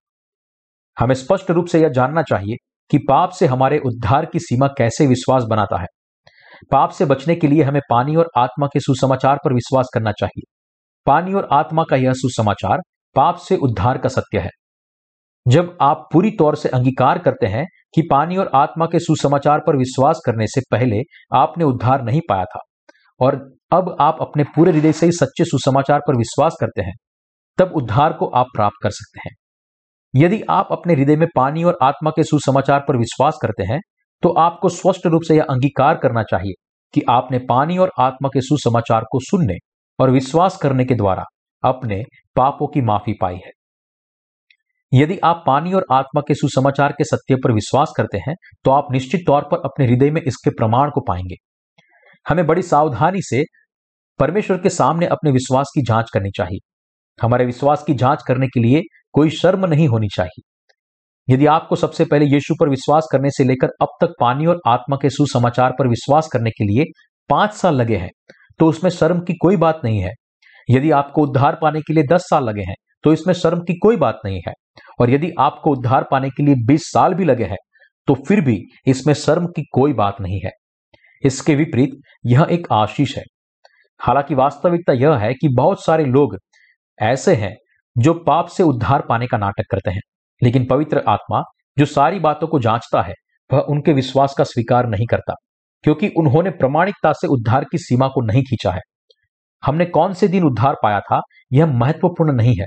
[0.98, 2.56] हमें स्पष्ट रूप से यह जानना चाहिए
[2.90, 5.86] कि पाप से हमारे उद्धार की सीमा कैसे विश्वास बनाता है।
[6.70, 10.42] पाप से बचने के लिए हमें पानी और आत्मा के सुसमाचार पर विश्वास करना चाहिए।
[11.06, 12.78] पानी और आत्मा का यह सुसमाचार
[13.16, 14.50] पाप से उद्धार का सत्य है।
[15.48, 19.76] जब आप पूरी तौर से अंगीकार करते हैं कि पानी और आत्मा के सुसमाचार पर
[19.76, 21.00] विश्वास करने से पहले
[21.34, 22.60] आपने उद्धार नहीं पाया था
[23.20, 23.36] और
[23.70, 26.94] अब आप अपने पूरे हृदय से ही सच्चे सुसमाचार पर विश्वास करते हैं,
[27.58, 29.34] तब उद्धार को आप प्राप्त कर सकते हैं।
[30.14, 33.80] यदि आप अपने हृदय में पानी और आत्मा के सुसमाचार पर विश्वास करते हैं
[34.22, 36.52] तो आपको स्पष्ट रूप से यह अंगीकार करना चाहिए
[36.94, 39.56] कि आपने पानी और आत्मा के सुसमाचार को सुनने
[39.98, 41.24] और विश्वास करने के द्वारा
[41.62, 42.02] अपने
[42.36, 43.50] पापों की माफ़ी पाई है।
[44.92, 48.92] यदि आप पानी और आत्मा के सुसमाचार के सत्य पर विश्वास करते हैं तो आप
[48.92, 51.36] निश्चित तौर पर अपने हृदय में इसके प्रमाण को पाएँगे।
[52.26, 53.42] हमें बड़ी सावधानी से
[54.20, 56.58] परमेश्वर के सामने अपने विश्वास की जाँच करनी चाहिए।
[57.18, 58.82] हमारे विश्वास की जाँच करने के लिए
[59.14, 60.42] कोई शर्म नहीं होनी चाहिए।
[61.28, 64.96] यदि आपको सबसे पहले यीशु पर विश्वास करने से लेकर अब तक पानी और आत्मा
[65.02, 66.84] के सुसमाचार पर विश्वास करने के लिए
[67.30, 68.10] पाँच साल लगे हैं
[68.60, 70.12] तो उसमें शर्म की कोई बात नहीं है।
[70.68, 72.74] यदि आपको उद्धार पाने के लिए दस साल लगे हैं
[73.04, 74.52] तो इसमें शर्म की कोई बात नहीं है।
[75.00, 77.56] और यदि आपको उद्धार पाने के लिए बीस साल भी लगे हैं
[78.08, 80.50] तो फिर भी इसमें शर्म की कोई बात नहीं है।
[81.22, 81.90] इसके विपरीत
[82.26, 83.22] यह एक आशीष है।
[84.00, 86.36] हालाँकि वास्तविकता यह है कि बहुत सारे लोग
[86.98, 87.54] ऐसे हैं
[87.98, 90.00] जो पाप से उद्धार पाने का नाटक करते हैं।
[90.42, 91.42] लेकिन पवित्र आत्मा
[91.78, 93.14] जो सारी बातों को जांचता है,
[93.52, 95.34] वह उनके विश्वास का स्वीकार नहीं करता,
[95.82, 98.80] क्योंकि उन्होंने प्रमाणिकता से उद्धार की सीमा को नहीं खींचा है।
[99.64, 101.20] हमने कौन से दिन उद्धार पाया था,
[101.52, 102.66] यह महत्वपूर्ण नहीं है।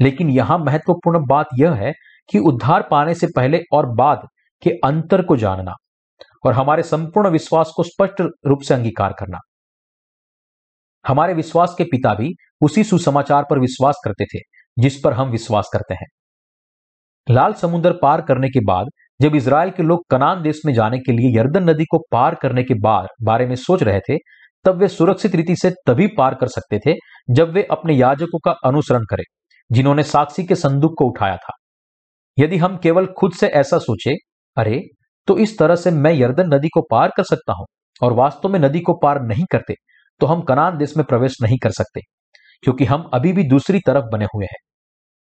[0.00, 1.92] लेकिन यहाँ महत्वपूर्ण बात यह है
[2.30, 4.26] कि उद्धार पाने से पहले और बाद
[4.62, 5.72] के अंतर को जानना
[6.46, 9.38] और हमारे संपूर्ण विश्वास को स्पष्ट रूप से अंगीकार करना।
[11.06, 14.38] हमारे विश्वास के पिता भी उसी सुसमाचार पर विश्वास करते थे
[14.76, 16.06] जिस पर हम विश्वास करते हैं।
[17.26, 18.86] लाल समुद्र पार करने के बाद,
[19.20, 22.62] जब इसराइल के लोग कनान देश में जाने के लिए यर्दन नदी को पार करने
[22.64, 24.16] के बाद बारे में सोच रहे थे,
[24.64, 26.94] तब वे सुरक्षित रीति से तभी पार कर सकते थे,
[27.30, 29.24] जब वे अपने याजकों का अनुसरण करें,
[29.70, 31.52] जिन्होंने साक्षी के संदूक को उठाया था।
[32.38, 34.14] यदि हम केवल खुद से ऐसा सोचे,
[34.56, 34.80] अरे
[35.28, 37.66] तो इस तरह से मैं यर्दन नदी को पार कर सकता हूँ,
[38.02, 39.74] और वास्तव में नदी को पार नहीं करते
[40.20, 42.00] तो हम कनान देश में प्रवेश नहीं कर सकते।
[42.62, 44.58] क्योंकि हम अभी भी दूसरी तरफ़ बने हुए हैं।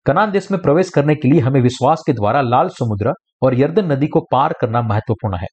[0.06, 3.12] कनान देश में प्रवेश करने के लिए हमें विश्वास के द्वारा लाल समुद्र
[3.42, 5.46] और यर्दन नदी को पार करना महत्वपूर्ण है।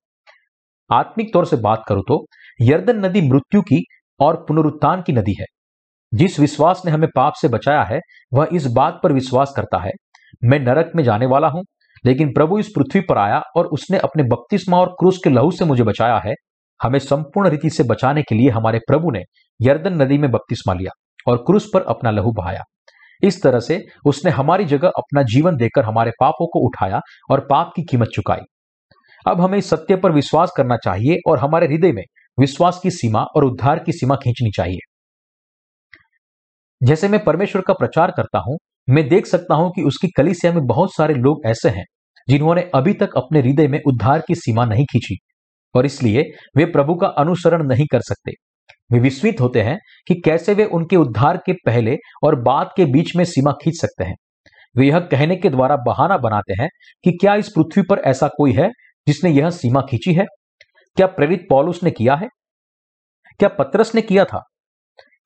[0.89, 2.25] आत्मिक तौर से बात करूँ तो
[2.61, 3.83] यर्दन नदी मृत्यु की
[4.19, 5.45] और पुनरुत्थान की नदी है।
[6.13, 7.99] जिस विश्वास ने हमें पाप से बचाया है,
[8.33, 9.91] वह इस बात पर विश्वास करता है,
[10.43, 11.63] मैं नरक में जाने वाला हूँ,
[12.05, 15.65] लेकिन प्रभु इस पृथ्वी पर आया और उसने अपने बपतिस्मा और क्रूस के लहू से
[15.65, 16.33] मुझे बचाया है।
[16.83, 19.21] हमें संपूर्ण रीति से बचाने के लिए हमारे प्रभु ने
[19.61, 20.91] यर्दन नदी में बपतिस्मा लिया।
[21.27, 22.63] और क्रूस पर अपना लहू बहाया।
[23.23, 26.99] इस तरह से उसने हमारी जगह अपना जीवन देकर हमारे पापों को उठाया
[27.31, 28.41] और पाप की कीमत चुकाई।
[29.27, 32.03] अब हमें इस सत्य पर विश्वास करना चाहिए और हमारे हृदय में
[32.39, 34.79] विश्वास की सीमा और उद्धार की सीमा खींचनी चाहिए।
[36.81, 38.57] जैसे मैं परमेश्वर का प्रचार करता हूँ,
[38.89, 41.85] मैं देख सकता हूँ कि उसकी कलिसिया में बहुत सारे लोग ऐसे हैं,
[42.27, 45.17] जिन्होंने अभी तक अपने हृदय में उद्धार की सीमा नहीं खींची
[45.75, 46.23] और इसलिए
[46.57, 48.31] वे प्रभु का अनुसरण नहीं कर सकते।
[48.91, 53.15] वे विस्मित होते हैं कि कैसे वे उनके उद्धार के पहले और बाद के बीच
[53.15, 54.15] में सीमा खींच सकते हैं।
[54.77, 56.69] वे यह कहने के द्वारा बहाना बनाते हैं
[57.03, 58.69] कि क्या इस पृथ्वी पर ऐसा कोई है
[59.07, 60.25] जिसने यह सीमा खींची है?
[60.95, 62.27] क्या प्रेरित पॉलुस ने किया है?
[63.39, 64.43] क्या पत्रस ने किया था?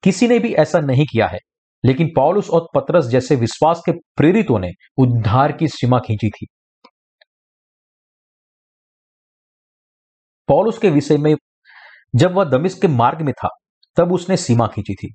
[0.02, 1.38] किसी ने भी ऐसा नहीं किया है।
[1.84, 6.46] लेकिन पॉलुस और पत्रस जैसे विश्वास के प्रेरितों ने उद्धार की सीमा खींची थी।
[10.48, 11.36] पॉलुस के विषय में
[12.14, 13.48] जब वह दमिश के मार्ग में था,
[13.96, 15.14] तब उसने सीमा खींची थी।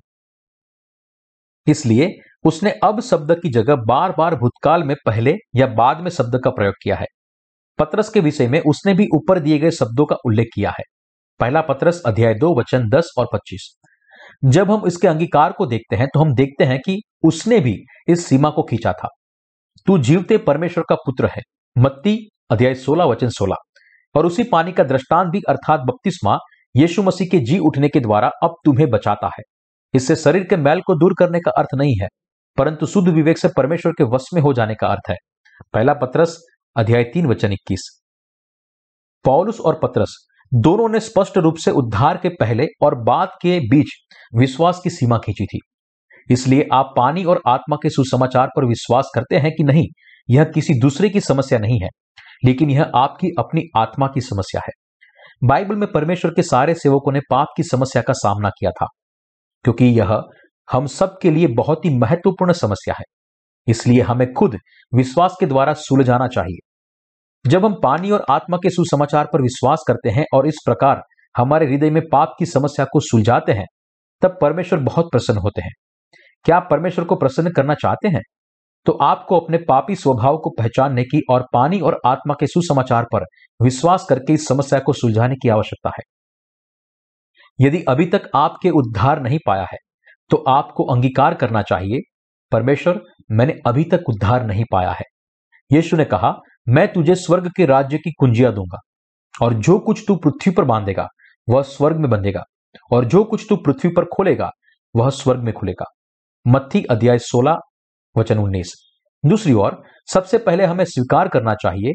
[1.66, 6.40] इसलिए उसने अब शब्द की जगह बार बार भूतकाल में पहले या बाद में शब्द
[6.44, 7.06] का प्रयोग किया है।
[7.78, 10.82] पत्रस के विषय में उसने भी ऊपर दिए गए शब्दों का उल्लेख किया है।
[11.40, 13.76] पहला पत्रस अध्याय दो, वचन दस और पच्चीस।
[14.44, 17.76] जब हम इसके अंगीकार को देखते हैं तो हम देखते हैं कि उसने भी
[18.08, 19.08] इस सीमा को खींचा था।
[19.86, 21.42] तू जीवते परमेश्वर का पुत्र है,
[21.76, 22.18] मत्ती
[22.50, 23.56] अध्याय सोलह, वचन सोलह।
[24.14, 26.38] और उसी पानी का दृष्टांत भी अर्थात बपतिस्मा
[26.76, 29.42] यीशु मसीह के जी उठने के द्वारा अब तुम्हें बचाता है।
[29.94, 32.08] इससे शरीर के मैल को दूर करने का अर्थ नहीं है,
[32.58, 35.16] परंतु शुद्ध विवेक से परमेश्वर के वश में हो जाने का अर्थ है।
[35.74, 36.36] पहला पत्रस,
[36.76, 37.88] अध्याय तीन, वचन इक्कीस।
[39.24, 40.16] पौलुस और पत्रस
[40.52, 43.94] दोनों ने स्पष्ट रूप से उद्धार के पहले और बाद के बीच
[44.34, 45.58] विश्वास की सीमा खींची थी।
[46.30, 49.86] इसलिए आप पानी और आत्मा के सुसमाचार पर विश्वास करते हैं कि नहीं,
[50.28, 51.88] यह किसी दूसरे की समस्या नहीं है,
[52.44, 54.72] लेकिन यह आपकी अपनी आत्मा की समस्या है।
[55.42, 58.86] बाइबल में परमेश्वर के सारे सेवकों ने पाप की समस्या का सामना किया था,
[59.64, 60.20] क्योंकि यह
[60.68, 63.04] हम सब के लिए बहुत ही महत्वपूर्ण समस्या है।
[63.66, 64.56] इसलिए हमें खुद
[64.94, 66.58] विश्वास के द्वारा सुलझाना चाहिए।
[67.44, 71.02] जब हम पानी और आत्मा के सुसमाचार पर विश्वास करते हैं और इस प्रकार
[71.34, 73.66] हमारे हृदय में पाप की समस्या को सुलझाते हैं,
[74.22, 75.72] तब परमेश्वर बहुत प्रसन्न होते हैं।
[76.44, 78.22] क्या आप परमेश्वर को प्रसन्न करना चाहते हैं?
[78.86, 83.24] तो आपको अपने पापी स्वभाव को पहचानने की और पानी और आत्मा के सुसमाचार पर
[83.60, 86.02] विश्वास करके इस समस्या को सुलझाने की आवश्यकता है।
[87.58, 89.78] यदि अभी तक आपके उद्धार नहीं पाया है
[90.30, 92.00] तो आपको अंगीकार करना चाहिए,
[92.52, 95.04] परमेश्वर, मैंने अभी तक उद्धार नहीं पाया है।
[95.70, 96.32] यीशु ने कहा,
[96.68, 98.78] मैं तुझे स्वर्ग के राज्य की कुंजिया दूँगा,
[99.34, 101.06] और जो कुछ तू पृथ्वी पर बांधेगा,
[101.48, 102.42] वह स्वर्ग में बंधेगा,
[102.92, 104.50] और जो कुछ तू पृथ्वी पर खोलेगा,
[104.94, 105.84] वह स्वर्ग में खुलेगा।
[106.46, 107.58] मत्थी अध्याय 16
[108.18, 108.74] वचन 19
[109.24, 111.92] दूसरी ओर, सबसे पहले हमें स्वीकार करना चाहिए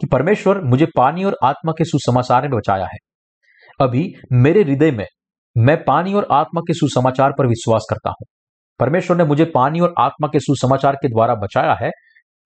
[0.00, 2.98] कि परमेश्वर मुझे पानी और आत्मा के सुसमाचार में बचाया है।
[3.80, 5.06] अभी मेरे हृदय में
[5.56, 8.26] मैं पानी और आत्मा के सुसमाचार पर विश्वास करता हूँ।
[8.80, 11.90] परमेश्वर ने मुझे पानी और आत्मा के सुसमाचार के द्वारा बचाया है,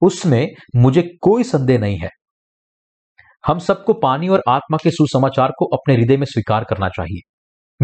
[0.03, 2.09] उसमें मुझे कोई संदेह नहीं है।
[3.47, 7.21] हम सबको पानी और आत्मा के सुसमाचार को अपने हृदय में स्वीकार करना चाहिए।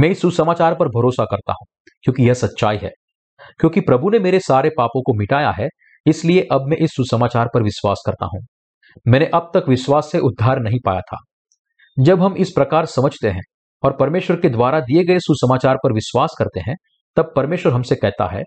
[0.01, 1.67] मैं इस सुसमाचार पर भरोसा करता हूँ,
[2.03, 2.91] क्योंकि यह सच्चाई है।
[3.61, 5.69] क्योंकि प्रभु ने मेरे सारे पापों को मिटाया है,
[6.07, 8.47] इसलिए अब मैं इस सुसमाचार पर विश्वास करता हूँ।
[9.09, 11.17] मैंने अब तक विश्वास से उद्धार नहीं पाया था।
[11.99, 13.43] जब हम इस प्रकार समझते हैं
[13.83, 16.77] और परमेश्वर के द्वारा दिए गए सुसमाचार पर विश्वास करते हैं,
[17.17, 18.43] तब परमेश्वर हमसे कहता है,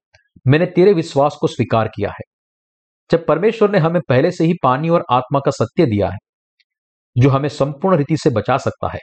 [0.48, 2.24] मैंने तेरे विश्वास को स्वीकार किया है।
[3.12, 6.18] जब परमेश्वर ने हमें पहले से ही पानी और आत्मा का सत्य दिया है,
[7.18, 9.00] जो हमें संपूर्ण रीति से बचा सकता है,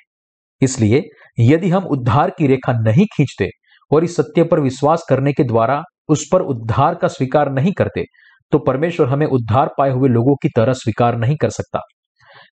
[0.63, 1.03] इसलिए
[1.41, 3.49] यदि हम उद्धार की रेखा नहीं खींचते
[3.91, 8.05] और इस सत्य पर विश्वास करने के द्वारा उस पर उद्धार का स्वीकार नहीं करते
[8.53, 11.81] तो परमेश्वर हमें उद्धार पाए हुए लोगों की तरह स्वीकार नहीं कर सकता।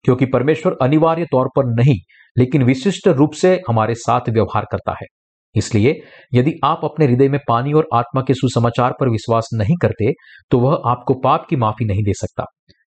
[0.04, 1.94] क्योंकि परमेश्वर अनिवार्य तौर पर नहीं,
[2.36, 5.06] लेकिन विशिष्ट रूप से हमारे साथ व्यवहार करता है।
[5.54, 5.94] इसलिए
[6.34, 10.12] यदि आप अपने हृदय में पानी और आत्मा के सुसमाचार पर विश्वास नहीं करते
[10.50, 12.44] तो वह आपको पाप की माफ़ी नहीं दे सकता।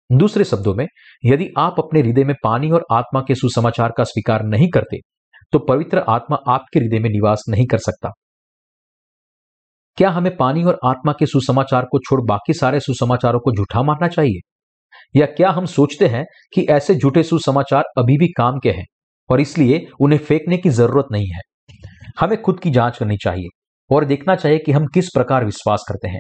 [0.10, 0.86] दूसरे शब्दों में,
[1.26, 4.98] यदि आप अपने हृदय में पानी और आत्मा के सुसमाचार का स्वीकार नहीं करते
[5.54, 8.10] तो पवित्र आत्मा आपके हृदय में निवास नहीं कर सकता।
[9.98, 14.08] क्या हमें पानी और आत्मा के सुसमाचार को छोड़ बाकी सारे सुसमाचारों को झूठा मारना
[14.08, 14.40] चाहिए?
[15.16, 18.86] या क्या हम सोचते हैं कि ऐसे झूठे सुसमाचार अभी भी काम के हैं
[19.30, 21.42] और इसलिए उन्हें फेंकने की ज़रूरत नहीं है?
[22.20, 23.48] हमें खुद की जाँच करनी चाहिए
[23.90, 26.20] और देखना चाहिए कि हम किस प्रकार विश्वास करते हैं।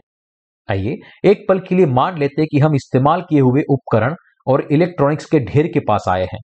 [0.70, 4.16] आइए एक पल के लिए मान लेते कि हम इस्तेमाल किए हुए उपकरण
[4.48, 6.40] और इलेक्ट्रॉनिक्स के ढेर के पास आए हैं।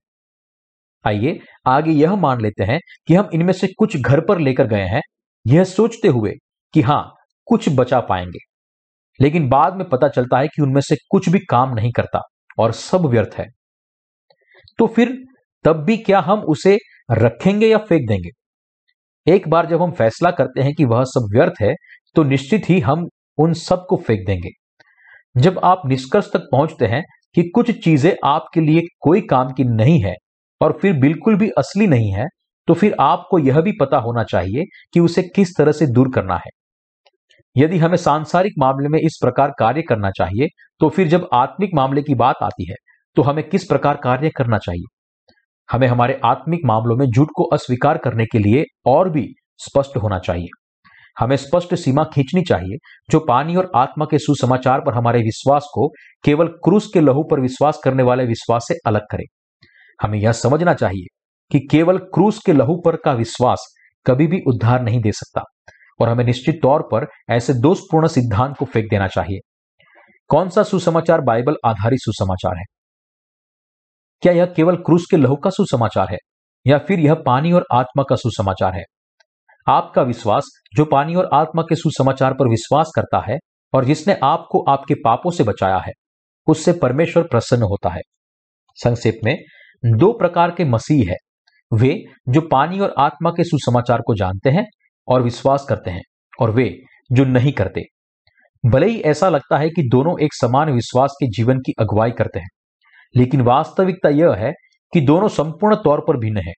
[1.04, 4.86] आइए आगे यह मान लेते हैं कि हम इनमें से कुछ घर पर लेकर गए
[4.86, 5.00] हैं।
[5.46, 6.32] यह सोचते हुए
[6.74, 7.14] कि हाँ
[7.48, 8.38] कुछ बचा पाएँगे।
[9.20, 12.22] लेकिन बाद में पता चलता है कि उनमें से कुछ भी काम नहीं करता
[12.58, 13.46] और सब व्यर्थ है।
[14.78, 15.16] तो फिर
[15.64, 16.76] तब भी क्या हम उसे
[17.12, 18.30] रखेंगे या फेंक देंगे?
[19.26, 21.74] एक बार जब हम फैसला करते हैं कि वह सब व्यर्थ है
[22.16, 23.08] तो निश्चित ही हम
[23.38, 24.50] उन सबको फेंक देंगे।
[25.34, 27.02] जब आप निष्कर्ष तक पहुँचते हैं
[27.36, 30.14] कि कुछ चीज़ें आपके लिए कोई काम की नहीं है
[30.60, 32.26] और फिर बिल्कुल भी असली नहीं है
[32.68, 36.36] तो फिर आपको यह भी पता होना चाहिए कि उसे किस तरह से दूर करना
[36.36, 36.50] है।
[37.58, 40.46] यदि हमें सांसारिक मामले में इस प्रकार कार्य करना चाहिए
[40.80, 42.74] तो फिर जब आत्मिक मामले की बात आती है
[43.16, 44.84] तो हमें किस प्रकार कार्य करना चाहिए?
[45.68, 49.26] हमें हमारे आत्मिक मामलों में झूठ को अस्वीकार करने के लिए और भी
[49.58, 50.46] स्पष्ट होना चाहिए।
[51.18, 52.76] हमें स्पष्ट सीमा खींचनी चाहिए,
[53.10, 55.88] जो पानी और आत्मा के सुसमाचार पर हमारे विश्वास को
[56.24, 59.24] केवल क्रूस के लहू पर विश्वास करने वाले विश्वास से अलग करे।
[60.02, 61.06] हमें यह समझना चाहिए
[61.50, 63.66] कि केवल क्रूस के लहू पर का विश्वास
[64.06, 65.42] कभी भी उद्धार नहीं दे सकता।
[66.00, 69.38] और हमें निश्चित तौर पर ऐसे दोषपूर्ण सिद्धांत को फेंक देना चाहिए।
[70.28, 72.64] कौन सा सुसमाचार बाइबल आधारित सुसमाचार है?
[74.22, 76.18] क्या यह केवल क्रूस के लहू का सुसमाचार है
[76.66, 78.82] या फिर यह पानी और आत्मा का सुसमाचार है?
[79.68, 83.38] आपका विश्वास, जो पानी और आत्मा के सुसमाचार पर विश्वास करता है
[83.74, 85.92] और जिसने आपको आपके पापों से बचाया है,
[86.46, 88.00] उससे परमेश्वर प्रसन्न होता है।
[88.74, 89.38] संक्षेप में,
[89.84, 91.16] दो प्रकार के मसीह है।
[91.72, 94.66] वे, जो पानी और आत्मा के सुसमाचार को जानते हैं
[95.08, 96.02] और विश्वास करते हैं
[96.40, 96.68] और वे
[97.12, 97.82] जो नहीं करते।
[98.64, 102.38] भले ही ऐसा लगता है कि दोनों एक समान विश्वास के जीवन की अगुवाई करते
[102.38, 102.48] हैं,
[103.14, 104.52] लेकिन वास्तविकता यह है
[104.92, 106.52] कि दोनों संपूर्ण तौर पर भिन्न है।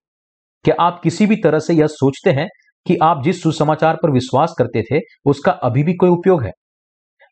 [0.64, 2.48] क्या आप किसी भी तरह से यह सोचते हैं
[2.86, 6.50] कि आप जिस सुसमाचार पर विश्वास करते थे, उसका अभी भी कोई उपयोग है?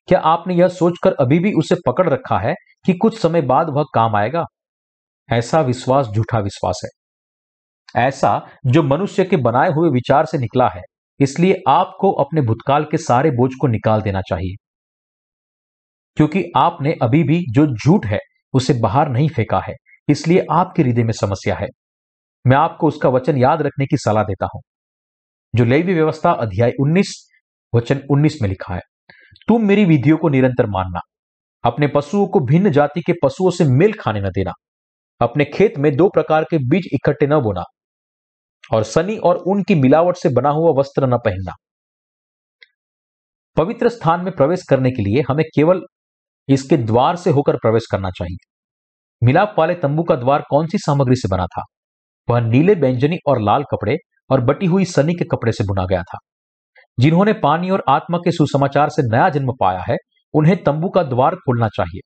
[0.08, 2.54] क्या आपने यह सोचकर अभी भी उसे पकड़ रखा है
[2.86, 4.44] कि कुछ समय बाद वह काम आएगा?
[5.28, 10.82] ऐसा विश्वास, झूठा विश्वास है। ऐसा जो मनुष्य के बनाए हुए विचार से निकला है।
[11.20, 14.64] इसलिए आपको अपने भूतकाल के सारे बोझ को निकाल देना चाहिए।
[16.16, 18.18] क्योंकि आपने अभी भी जो झूठ है,
[18.54, 19.74] उसे बाहर नहीं फेंका है।
[20.08, 21.66] इसलिए आपके हृदय में समस्या है।
[22.46, 24.62] मैं आपको उसका वचन याद रखने की सलाह देता हूँ।
[25.54, 27.28] जो लेवी व्यवस्था अध्याय 19
[27.74, 28.80] वचन 19 में लिखा है,
[29.48, 31.00] तुम मेरी विधियों को निरंतर मानना,
[31.64, 34.52] अपने पशुओं को भिन्न जाति के पशुओं से मेल खाने न देना,
[35.20, 37.62] अपने खेत में दो प्रकार के बीज इकट्ठे न बोना
[38.74, 41.52] और सनी और ऊन की मिलावट से बना हुआ वस्त्र न पहनना।
[43.56, 45.82] पवित्र स्थान में प्रवेश करने के लिए हमें केवल
[46.48, 48.36] इसके द्वार से होकर प्रवेश करना चाहिए।
[49.26, 51.62] मिलाप वाले तंबू का द्वार कौन सी सामग्री से बना था?
[52.30, 53.96] वह नीले व्यंजनी और लाल कपड़े
[54.30, 56.18] और बटी हुई सनी के कपड़े से बुना गया था।
[57.00, 59.96] जिन्होंने पानी और आत्मा के सुसमाचार से नया जन्म पाया है,
[60.34, 62.00] उन्हें तंबू का द्वार खोलना चाहिए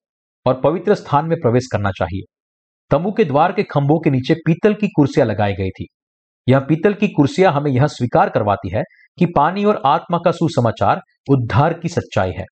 [0.46, 2.34] और पवित्र स्थान में प्रवेश करना चाहिए।
[2.90, 5.86] तंबू के द्वार के खंभों के नीचे पीतल की कुर्सियाँ लगाई गई थी।
[6.46, 8.82] यह पीतल की कुर्सियाँ हमें यह स्वीकार करवाती है
[9.18, 11.00] कि पानी और आत्मा का सुसमाचार
[11.30, 12.44] उद्धार की सच्चाई है।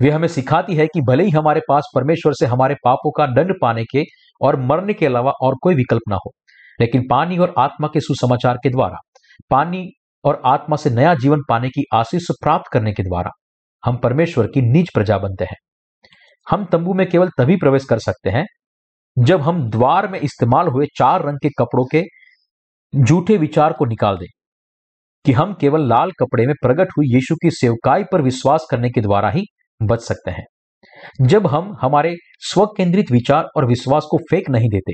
[0.00, 3.54] वे हमें सिखाती है कि भले ही हमारे पास परमेश्वर से हमारे पापों का दंड
[3.62, 4.04] पाने के
[4.40, 6.32] और मरने के अलावा और कोई विकल्प ना हो,
[6.78, 8.96] लेकिन पानी और आत्मा के सुसमाचार के द्वारा,
[9.50, 9.88] पानी
[10.24, 13.30] और आत्मा से नया जीवन पाने की आशीष प्राप्त करने के द्वारा
[13.82, 15.56] हम परमेश्वर की निज प्रजा बनते हैं।
[16.46, 18.44] हम तंबू में केवल तभी प्रवेश कर सकते हैं
[19.16, 22.02] जब हम द्वार में इस्तेमाल हुए चार रंग के कपड़ों के
[22.96, 24.26] झूठे विचार को निकाल दें
[25.26, 29.00] कि हम केवल लाल कपड़े में प्रकट हुई यीशु की सेवकाई पर विश्वास करने के
[29.00, 29.44] द्वारा ही
[29.82, 30.44] बच सकते हैं।
[31.20, 34.92] जब हम हमारे स्व केंद्रित विचार और विश्वास को फेंक नहीं देते,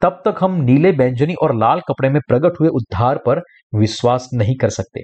[0.00, 3.42] तब तक हम नीले बैंजनी और लाल कपड़े में प्रकट हुए उद्धार पर
[3.74, 5.00] विश्वास नहीं कर सकते।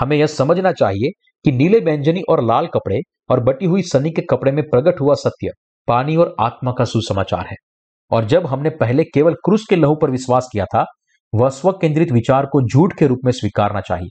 [0.00, 1.10] हमें यह समझना चाहिए
[1.44, 3.00] कि नीले बैंजनी और लाल कपड़े
[3.30, 5.48] और बटी हुई सनी के कपड़े में प्रकट हुआ सत्य,
[5.88, 7.56] पानी और आत्मा का सुसमाचार है।
[8.10, 10.84] और जब हमने पहले केवल क्रूस के लहू पर विश्वास किया था
[11.32, 14.08] वह स्व केंद्रित विचार को झूठ के रूप में स्वीकारना चाहिए।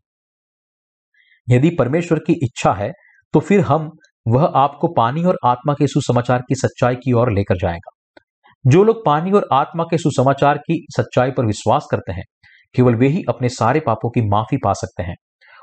[1.47, 2.91] यदि परमेश्वर की इच्छा है
[3.33, 3.89] तो फिर हम
[4.25, 7.91] वह आपको पानी और आत्मा के सुसमाचार की सच्चाई की ओर लेकर जाएगा।
[8.65, 12.23] जो लोग पानी और आत्मा के सुसमाचार की सच्चाई पर विश्वास करते हैं,
[12.75, 15.15] केवल वे ही अपने सारे पापों की माफ़ी पा सकते हैं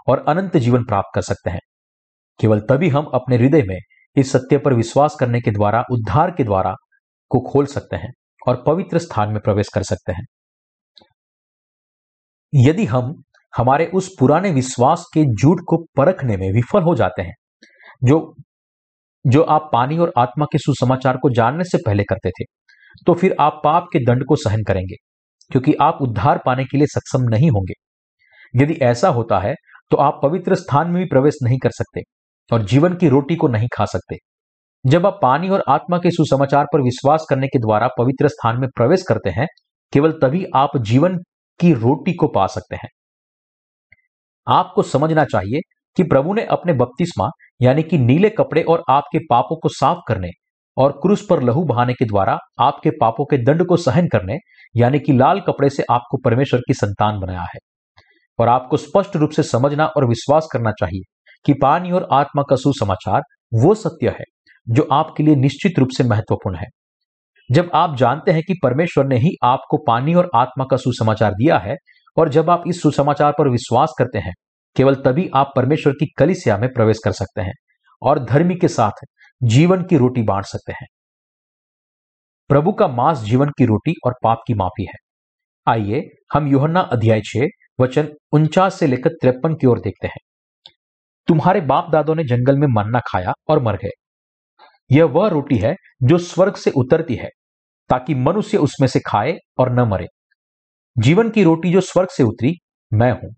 [0.09, 1.61] और अनंत जीवन प्राप्त कर सकते हैं।
[2.41, 3.79] केवल तभी हम अपने हृदय में
[4.17, 6.75] इस सत्य पर विश्वास करने के द्वारा, उद्धार के द्वारा
[7.31, 8.11] को खोल सकते हैं
[8.49, 10.25] और पवित्र स्थान में प्रवेश कर सकते हैं।
[12.53, 13.15] यदि हम
[13.55, 17.35] हमारे उस पुराने विश्वास के झूठ को परखने में विफल हो जाते हैं,
[18.03, 18.35] जो
[19.25, 22.45] जो आप पानी और आत्मा के सुसमाचार को जानने से पहले करते थे
[23.07, 24.97] तो फिर आप पाप के दंड को सहन करेंगे,
[25.51, 27.75] क्योंकि आप उद्धार पाने के लिए सक्षम नहीं होंगे।
[28.55, 29.55] यदि ऐसा होता है
[29.91, 32.01] तो आप पवित्र स्थान में भी प्रवेश नहीं कर सकते
[32.51, 34.17] और जीवन की रोटी को नहीं खा सकते।
[34.85, 38.69] जब आप पानी और आत्मा के सुसमाचार पर विश्वास करने के द्वारा पवित्र स्थान में
[38.77, 39.47] प्रवेश करते हैं,
[39.93, 41.19] केवल तभी आप जीवन
[41.61, 42.89] की रोटी को पा सकते हैं।
[44.49, 45.61] आपको समझना चाहिए
[45.97, 47.29] कि प्रभु ने अपने बपतिस्मा,
[47.63, 50.29] यानी कि नीले कपड़े और आपके पापों को साफ़ करने
[50.77, 54.37] और क्रूस पर लहू बहाने के द्वारा आपके पापों के दंड को सहन करने,
[54.77, 57.59] यानी कि लाल कपड़े से आपको परमेश्वर की संतान बनाया है।
[58.39, 61.01] और आपको स्पष्ट रूप से समझना और विश्वास करना चाहिए
[61.47, 63.21] कि पानी और आत्मा का सुसमाचार
[63.55, 64.25] वो सत्य है
[64.69, 66.67] जो आपके लिए निश्चित रूप से महत्वपूर्ण है।
[67.53, 71.59] जब आप जानते हैं कि परमेश्वर ने ही आपको पानी और आत्मा का सुसमाचार दिया
[71.59, 71.77] है,
[72.17, 74.33] और जब आप इस सुसमाचार पर विश्वास करते हैं,
[74.77, 77.53] केवल तभी आप परमेश्वर की कलिसिया में प्रवेश कर सकते हैं,
[78.03, 79.05] और धर्मी के साथ
[79.43, 80.87] जीवन की रोटी बांट सकते हैं।
[82.49, 84.95] प्रभु का मांस जीवन की रोटी और पाप की माफ़ी है।
[85.67, 87.47] आइए, हम योहन्ना अध्याय छे
[87.81, 90.21] वचन उनचास से लेकर तिरपन की ओर देखते हैं।
[91.29, 93.91] तुम्हारे बाप दादों ने जंगल में मन्ना खाया और मर गए।
[94.91, 97.29] यह वह रोटी है जो स्वर्ग से उतरती है
[97.93, 100.07] ताकि मनुष्य उसमें से खाए और न मरे।
[100.97, 102.53] जीवन की रोटी जो स्वर्ग से उतरी
[102.93, 103.35] मैं हूँ।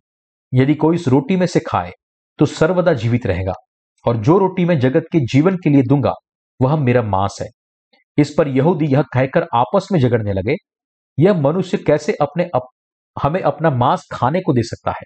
[0.53, 1.91] यदि कोई इस रोटी में से खाए
[2.39, 3.53] तो सर्वदा जीवित रहेगा
[4.05, 6.13] और जो रोटी मैं जगत के जीवन के लिए दूँगा
[6.61, 7.49] वह मेरा मांस है।
[8.19, 10.55] इस पर यहूदी यह कहकर आपस में झगड़ने लगे
[11.19, 12.67] यह मनुष्य कैसे अपने अप,
[13.17, 15.05] हमें अपना मांस खाने को दे सकता है?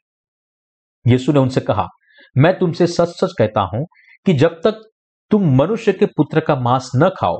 [1.07, 1.87] यीशु ने उनसे कहा
[2.37, 3.85] मैं तुमसे सच सच कहता हूँ
[4.27, 4.83] कि जब तक
[5.31, 7.39] तुम मनुष्य के पुत्र का मांस न खाओ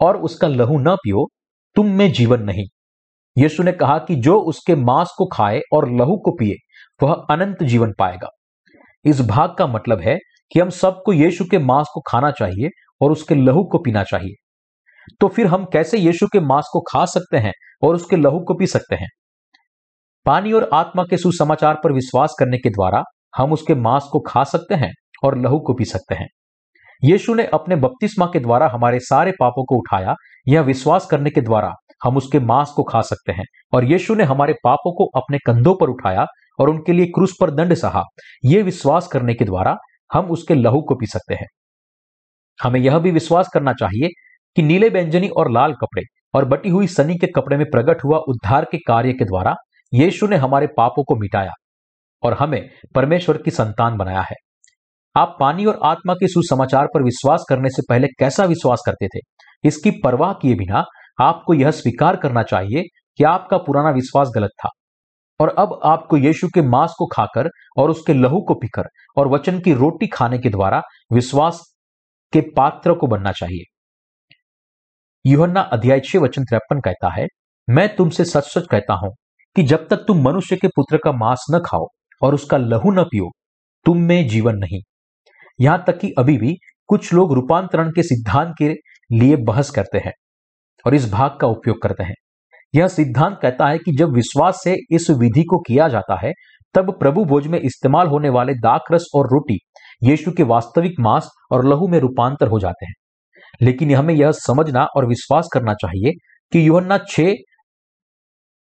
[0.00, 1.26] और उसका लहू न पियो
[1.74, 2.64] तुम में जीवन नहीं।
[3.38, 6.54] यीशु ने कहा कि जो उसके मांस को खाए और लहू को पिए,
[7.02, 8.28] वह अनंत जीवन पाएगा।
[9.04, 10.18] इस भाग का मतलब है
[10.52, 12.68] कि हम सबको यीशु के मांस को खाना चाहिए
[13.00, 14.34] और उसके लहू को पीना चाहिए।
[15.20, 18.54] तो फिर हम कैसे यीशु के मांस को खा सकते हैं और उसके लहू को
[18.54, 19.08] पी सकते हैं?
[20.26, 23.04] पानी और आत्मा के सुसमाचार पर विश्वास करने के द्वारा
[23.36, 24.92] हम उसके मांस को खा सकते हैं
[25.24, 26.28] और लहू को पी सकते हैं।
[27.04, 30.14] यीशु ने अपने बपतिस्मा के द्वारा हमारे सारे पापों को उठाया,
[30.48, 34.24] यह विश्वास करने के द्वारा हम उसके मांस को खा सकते हैं। और यीशु ने
[34.24, 36.26] हमारे पापों को अपने कंधों पर उठाया
[36.58, 38.02] और उनके लिए क्रूस पर दंड सहा।
[38.44, 39.76] यह विश्वास करने के द्वारा
[40.12, 41.46] हम उसके लहू को पी सकते हैं।
[42.62, 44.08] हमें यह भी विश्वास करना चाहिए
[44.56, 46.02] कि नीले व्यंजनी और लाल कपड़े
[46.34, 49.54] और बटी हुई सनी के कपड़े में प्रकट हुआ उद्धार के कार्य के द्वारा
[49.94, 51.52] यीशु ने हमारे पापों को मिटाया
[52.22, 54.36] और हमें परमेश्वर की संतान बनाया है।
[55.16, 59.20] आप पानी और आत्मा के सुसमाचार पर विश्वास करने से पहले कैसा विश्वास करते थे?
[59.64, 60.84] इसकी परवाह किए बिना
[61.20, 62.82] आपको यह स्वीकार करना चाहिए
[63.18, 64.68] कि आपका पुराना विश्वास गलत था।
[65.40, 69.58] और अब आपको यीशु के मांस को खाकर और उसके लहू को पीकर और वचन
[69.60, 70.80] की रोटी खाने के द्वारा
[71.12, 71.60] विश्वास
[72.32, 73.64] के पात्र को बनना चाहिए।
[75.24, 77.26] युहन्ना अध्याय छह वचन तिरपन कहता है,
[77.68, 79.14] मैं तुमसे सच सच कहता हूँ
[79.56, 81.86] कि जब तक तुम मनुष्य के पुत्र का मांस न खाओ
[82.22, 83.30] और उसका लहू न पियो,
[83.86, 84.80] तुम में जीवन नहीं।
[85.60, 86.56] यहाँ तक कि अभी भी
[86.88, 88.68] कुछ लोग रूपांतरण के सिद्धांत के
[89.12, 90.12] लिए बहस करते हैं
[90.86, 92.14] और इस भाग का उपयोग करते हैं।
[92.74, 96.32] यह सिद्धांत कहता है कि जब विश्वास से इस विधि को किया जाता है,
[96.74, 99.58] तब प्रभु भोज में इस्तेमाल होने वाले दाक रस और रोटी
[100.02, 102.94] यीशु के वास्तविक मांस और लहू में रूपांतर हो जाते हैं।
[103.62, 106.12] लेकिन हमें यह समझना और विश्वास करना चाहिए
[106.52, 107.32] कि युहन्ना छह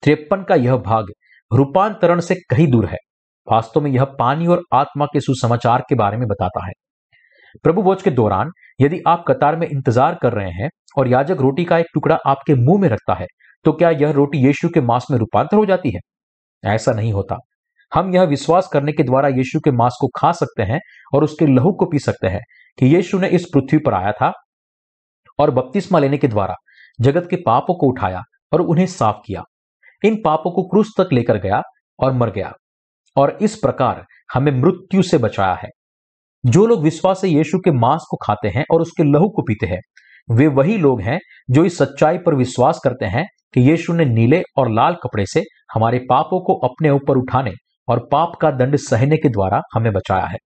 [0.04, 1.06] तिरपन का यह भाग
[1.54, 2.97] रूपांतरण से कहीं दूर है।
[3.47, 6.73] वास्तव में यह पानी और आत्मा के सुसमाचार के बारे में बताता है।
[7.63, 11.65] प्रभु भोज के दौरान, यदि आप कतार में इंतज़ार कर रहे हैं और याजक रोटी
[11.65, 13.27] का एक टुकड़ा आपके मुँह में रखता है
[13.65, 15.99] तो क्या यह रोटी यीशु के मांस में रूपांतर हो जाती है?
[16.63, 17.38] ऐसा नहीं होता।
[17.91, 20.79] हम यह विश्वास करने के द्वारा यीशु के मांस को खा सकते हैं
[21.13, 22.41] और उसके लहू को पी सकते हैं
[22.77, 24.31] कि यीशु ने इस पृथ्वी पर आया था
[25.39, 26.55] और बपतिस्मा लेने के द्वारा
[26.99, 28.21] जगत के पापों को उठाया
[28.53, 29.41] और उन्हें साफ़ किया।
[30.03, 31.62] इन पापों को क्रूस तक लेकर गया
[31.99, 32.51] और मर गया।
[33.17, 35.69] और इस प्रकार हमें मृत्यु से बचाया है।
[36.45, 39.65] जो लोग विश्वास से यीशु के मांस को खाते हैं और उसके लहू को पीते
[39.65, 39.80] हैं,
[40.32, 41.19] वे वही लोग हैं
[41.51, 45.43] जो इस सच्चाई पर विश्वास करते हैं कि यीशु ने नीले और लाल कपड़े से
[45.73, 47.51] हमारे पापों को अपने ऊपर उठाने
[47.88, 50.38] और पाप का दंड सहने के द्वारा हमें बचाया है।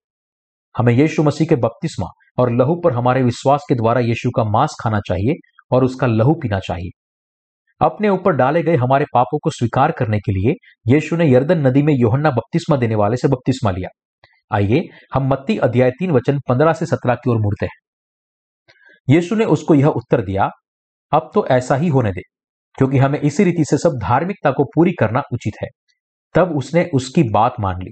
[0.77, 2.07] हमें यीशु मसीह के बपतिस्मा
[2.37, 5.33] और लहू पर हमारे विश्वास के द्वारा यीशु का मांस खाना चाहिए
[5.71, 6.89] और उसका लहू पीना चाहिए।
[7.81, 10.53] अपने ऊपर डाले गए हमारे पापों को स्वीकार करने के लिए
[10.93, 13.89] यीशु ने यर्दन नदी में योहन्ना बपतिस्मा देने वाले से बपतिस्मा लिया।
[14.51, 17.79] आइए, हम मत्ती अध्याय तीन वचन पंद्रह से सत्रह की ओर मुड़ते हैं।
[19.07, 20.49] यीशु ने उसको यह उत्तर दिया,
[21.11, 22.21] अब तो ऐसा ही होने दे,
[22.77, 25.67] क्योंकि हमें इसी रीति से सब धार्मिकता को पूरी करना उचित है।
[26.35, 27.91] तब उसने उसकी बात मान ली,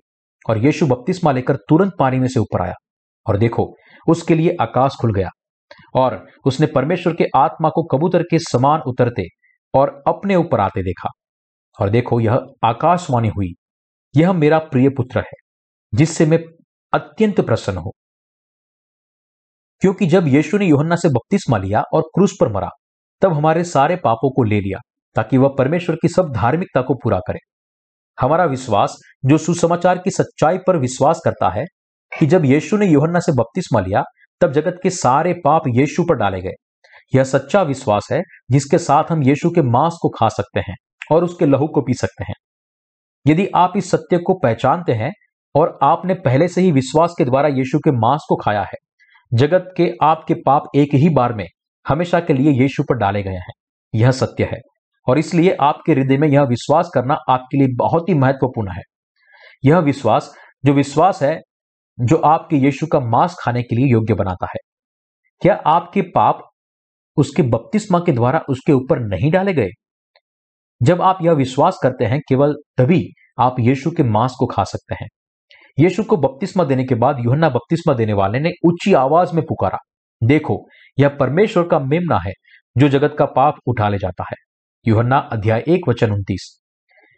[0.50, 2.76] और यीशु बपतिस्मा लेकर तुरंत पानी में से ऊपर आया,
[3.26, 3.74] और देखो,
[4.08, 5.30] उसके लिए आकाश खुल गया,
[5.96, 9.28] और उसने परमेश्वर के आत्मा को कबूतर के समान उतरते
[9.74, 11.10] और अपने ऊपर आते देखा।
[11.82, 13.54] और देखो, यह आकाशवाणी हुई।
[14.16, 15.38] यह मेरा प्रिय पुत्र है,
[15.94, 16.40] जिससे मैं
[16.94, 17.92] अत्यंत प्रसन्न हूँ।
[19.82, 22.70] क्योंकि जब यीशु ने योहन्ना से बपतिस्मा लिया और क्रूस पर मरा,
[23.22, 24.80] तब हमारे सारे पापों को ले लिया,
[25.16, 27.40] ताकि वह परमेश्वर की सब धार्मिकता को पूरा करे।
[28.20, 31.66] हमारा विश्वास, जो सुसमाचार की सच्चाई पर विश्वास करता है,
[32.20, 34.04] कि जब यीशु ने योहन्ना से बपतिस्मा लिया,
[34.42, 36.54] तब जगत के सारे पाप यीशु पर डाले गए।
[37.16, 40.76] यह सच्चा विश्वास है, जिसके साथ हम यीशु के मांस को खा सकते हैं
[41.12, 42.34] और उसके लहू को पी सकते हैं।
[43.28, 45.12] यदि आप इस सत्य को पहचानते हैं
[45.56, 48.78] और आपने पहले से ही विश्वास के द्वारा यीशु के मांस को खाया है,
[49.34, 51.46] जगत के आपके पाप एक ही बार में
[51.86, 53.54] हमेशा के लिए यीशु पर डाले गए हैं।
[53.96, 54.60] यह सत्य है
[55.08, 58.82] और इसलिए आपके हृदय में यह विश्वास करना आपके लिए बहुत ही महत्वपूर्ण है।
[59.66, 60.34] यह विश्वास,
[60.66, 61.40] जो विश्वास है,
[62.00, 64.60] जो आपके यीशु का मांस खाने के लिए योग्य बनाता है।
[65.42, 66.49] क्या आपके पाप
[67.20, 69.70] उसके बपतिस्मा के द्वारा उसके ऊपर नहीं डाले गए।
[70.82, 73.06] जब आप यह विश्वास करते हैं, केवल तभी
[73.40, 75.08] आप यीशु के मांस को खा सकते हैं।
[75.80, 79.78] यीशु को बपतिस्मा देने के बाद युहन्ना बपतिस्मा देने वाले ने ऊँची आवाज़ में पुकारा,
[80.22, 80.58] देखो,
[81.00, 82.34] यह परमेश्वर का मेमना है,
[82.78, 84.36] जो जगत का पाप उठा ले जाता है।
[84.88, 86.56] युहन्ना अध्याय एक, वचन उन्तीस।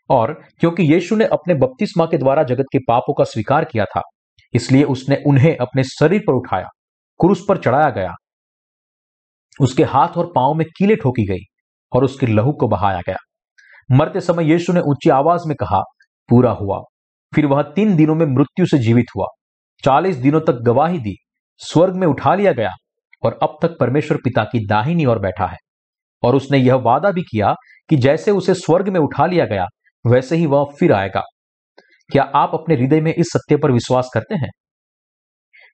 [0.09, 4.01] और क्योंकि यीशु ने अपने बपतिस्मा के द्वारा जगत के पापों का स्वीकार किया था,
[4.53, 6.67] इसलिए उसने उन्हें अपने शरीर पर उठाया,
[7.19, 8.11] क्रूस पर चढ़ाया गया
[9.59, 11.43] उसके हाथ और पाँव में कीले ठोकी गई
[11.93, 13.17] और उसके लहू को बहाया गया।
[13.91, 15.81] मरते समय यीशु ने ऊँची आवाज़ में कहा,
[16.29, 16.79] पूरा हुआ।
[17.35, 19.25] फिर वह तीन दिनों में मृत्यु से जीवित हुआ।
[19.85, 21.15] चालीस दिनों तक गवाही दी,
[21.57, 22.69] स्वर्ग में उठा लिया गया
[23.23, 25.57] और अब तक परमेश्वर पिता की दाहिनी ओर बैठा है।
[26.23, 27.55] और उसने यह वादा भी किया
[27.89, 29.65] कि जैसे उसे स्वर्ग में उठा लिया गया,
[30.07, 31.21] वैसे ही वह फिर आएगा।
[32.11, 34.49] क्या आप अपने हृदय में इस सत्य पर विश्वास करते हैं?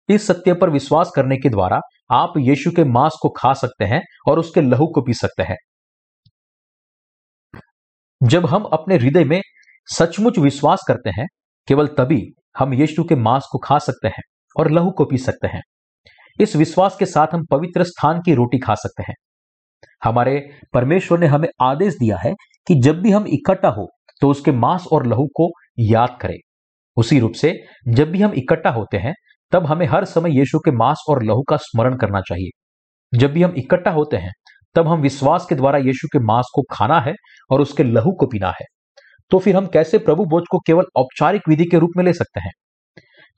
[0.10, 1.80] इस सत्य पर विश्वास करने के द्वारा
[2.12, 5.58] आप यीशु के मांस को खा सकते हैं और उसके लहू को पी सकते हैं।
[8.22, 9.42] जब हम अपने हृदय में
[9.88, 11.28] सचमुच विश्वास करते हैं,
[11.68, 12.22] केवल तभी
[12.58, 14.24] हम यीशु के मांस को खा सकते हैं
[14.56, 15.62] और लहू को पी सकते हैं।
[16.40, 19.16] इस विश्वास के साथ हम पवित्र स्थान की रोटी खा सकते हैं।
[20.04, 20.40] हमारे
[20.74, 22.34] परमेश्वर ने हमें आदेश दिया है
[22.68, 23.88] कि जब भी हम इकट्ठा हो
[24.22, 25.50] तो उसके मांस और लहू को
[25.80, 26.38] याद करें।
[26.98, 27.54] उसी रूप से
[27.88, 29.14] जब भी हम इकट्ठा होते हैं
[29.52, 32.50] तब हमें हर समय यीशु के मांस और लहू का स्मरण करना चाहिए।
[33.18, 34.32] जब भी हम इकट्ठा होते हैं,
[34.76, 37.14] तब हम विश्वास के द्वारा यीशु के मांस को खाना है
[37.52, 38.66] और उसके लहू को पीना है।
[39.30, 42.40] तो फिर हम कैसे प्रभु बोझ को केवल औपचारिक विधि के रूप में ले सकते
[42.40, 42.52] हैं?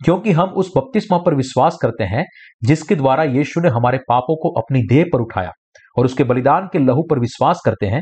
[0.06, 2.26] क्योंकि हम उस बपतिस्मा पर विश्वास करते हैं,
[2.64, 5.52] जिसके द्वारा यीशु ने हमारे पापों को अपनी देह पर उठाया
[5.98, 8.02] और उसके बलिदान के लहू पर विश्वास करते हैं,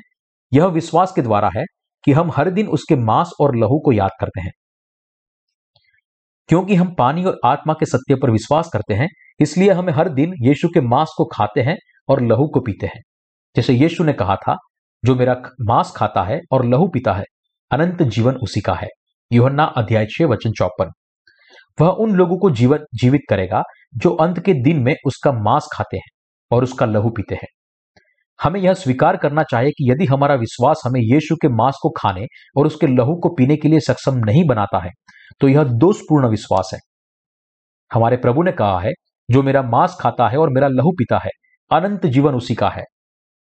[0.53, 1.64] यह विश्वास के द्वारा है
[2.05, 4.51] कि हम हर दिन उसके मांस और लहू को याद करते हैं।
[6.47, 9.07] क्योंकि हम पानी और आत्मा के सत्य पर विश्वास करते हैं,
[9.39, 11.77] इसलिए हमें हर दिन यीशु के मांस को खाते हैं
[12.09, 13.01] और लहू को पीते हैं।
[13.55, 14.55] जैसे यीशु ने कहा था,
[15.05, 17.23] जो मेरा मांस खाता है और लहू पीता है,
[17.71, 18.87] अनंत जीवन उसी का है।
[19.31, 20.91] युहन्ना अध्याय छह, वचन चौपन
[21.81, 23.63] वह उन लोगों को जीवन, जीवित करेगा,
[23.95, 26.09] जो अंत के दिन में उसका मांस खाते हैं
[26.51, 27.47] और उसका लहू पीते हैं।
[28.43, 32.25] हमें यह स्वीकार करना चाहिए कि यदि हमारा विश्वास हमें यीशु के मांस को खाने
[32.57, 34.89] और उसके लहू को पीने के लिए सक्षम नहीं बनाता है
[35.39, 36.79] तो यह दोषपूर्ण विश्वास है।
[37.93, 38.91] हमारे प्रभु ने कहा है,
[39.31, 41.29] जो मेरा मांस खाता है और मेरा लहू पीता है,
[41.71, 42.83] अनंत जीवन उसी का है,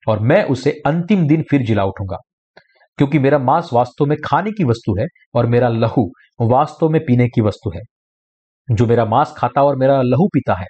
[0.08, 2.18] और मैं उसे अंतिम दिन फिर जिला उठूँगा।
[2.98, 6.12] क्योंकि मेरा मांस वास्तव में खाने की वस्तु है और मेरा लहू
[6.42, 7.82] वास्तव में पीने की वस्तु है।
[8.72, 10.66] जो मेरा मांस खाता और मेरा लहू पीता है,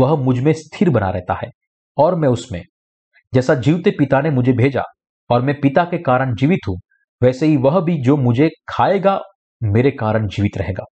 [0.00, 1.48] वह मुझमें स्थिर बना रहता है,
[1.98, 2.62] और मैं उसमें,
[3.34, 4.82] जैसा जीवते पिता ने मुझे भेजा,
[5.30, 6.78] और मैं पिता के कारण जीवित हूँ,
[7.22, 9.20] वैसे ही वह भी जो मुझे खाएगा
[9.62, 10.84] मेरे कारण जीवित रहेगा।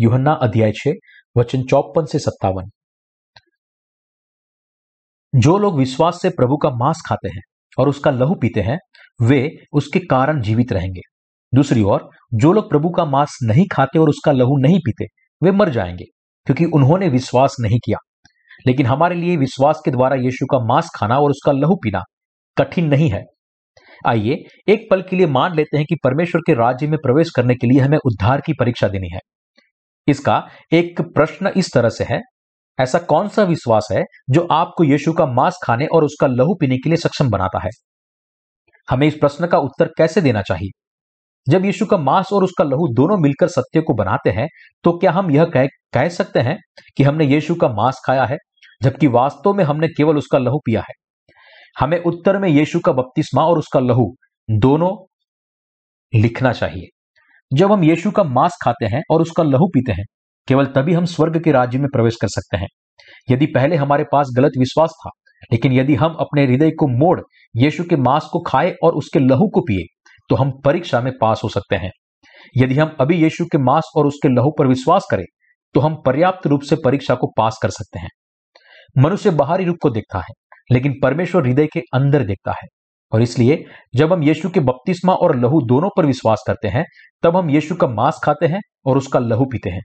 [0.00, 0.92] युहन्ना अध्याय छे,
[1.36, 2.64] वचन चौपन से सत्तावन।
[5.34, 7.42] जो लोग विश्वास से प्रभु का मांस खाते हैं
[7.78, 8.78] और उसका लहू पीते हैं,
[9.22, 11.00] वे उसके कारण जीवित रहेंगे।
[11.54, 15.04] दूसरी ओर, जो लोग प्रभु का मांस नहीं खाते और उसका लहू नहीं पीते,
[15.42, 16.04] वे मर जाएँगे,
[16.44, 17.98] क्योंकि उन्होंने विश्वास नहीं किया।
[18.66, 22.02] लेकिन हमारे लिए विश्वास के द्वारा यीशु का मांस खाना और उसका लहू पीना
[22.58, 23.22] कठिन नहीं है।
[24.06, 24.36] आइए
[24.68, 27.66] एक पल के लिए मान लेते हैं कि परमेश्वर के राज्य में प्रवेश करने के
[27.66, 29.20] लिए हमें उद्धार की परीक्षा देनी है।
[30.08, 30.42] इसका
[30.72, 32.20] एक प्रश्न इस तरह से है
[32.78, 36.76] ऐसा कौन सा विश्वास है जो आपको यीशु का मांस खाने और उसका लहू पीने
[36.76, 37.70] के लिए सक्षम बनाता है?
[38.88, 40.70] हमें इस प्रश्न का उत्तर कैसे देना चाहिए?
[41.46, 44.46] जब यीशु का मांस और उसका लहू दोनों मिलकर सत्य को बनाते हैं
[44.84, 46.56] तो क्या हम यह कह, कह सकते हैं
[46.96, 48.36] कि हमने यीशु का मांस खाया है
[48.82, 50.94] जबकि वास्तव में हमने केवल उसका लहू पिया है?
[51.76, 54.14] हमें उत्तर में यीशु का बपतिस्मा और उसका लहू
[54.48, 54.90] दोनों
[56.12, 56.88] लिखना चाहिए।
[57.52, 60.04] जब हम यीशु का मांस खाते हैं और उसका लहू पीते हैं,
[60.48, 62.68] केवल तभी हम स्वर्ग के राज्य में प्रवेश कर सकते हैं।
[63.30, 65.10] यदि पहले हमारे पास गलत विश्वास था,
[65.52, 67.20] लेकिन यदि हम अपने हृदय को मोड़
[67.56, 69.86] यीशु के मांस को खाए और उसके लहू को पिए
[70.30, 71.90] तो हम परीक्षा में पास हो सकते हैं।
[72.56, 75.24] यदि हम अभी यीशु के मांस और उसके लहू पर विश्वास करें
[75.74, 78.08] तो हम पर्याप्त रूप से परीक्षा को पास कर सकते हैं।
[78.98, 80.32] मनुष्य बाहरी रूप को देखता है।
[80.70, 82.66] लेकिन परमेश्वर हृदय के अंदर देखता है।
[83.12, 83.64] और इसलिए,
[83.96, 86.84] जब हम यीशु के बपतिस्मा और लहू दोनों पर विश्वास करते हैं,
[87.22, 89.82] तब हम यीशु का मांस खाते हैं और उसका लहू पीते हैं।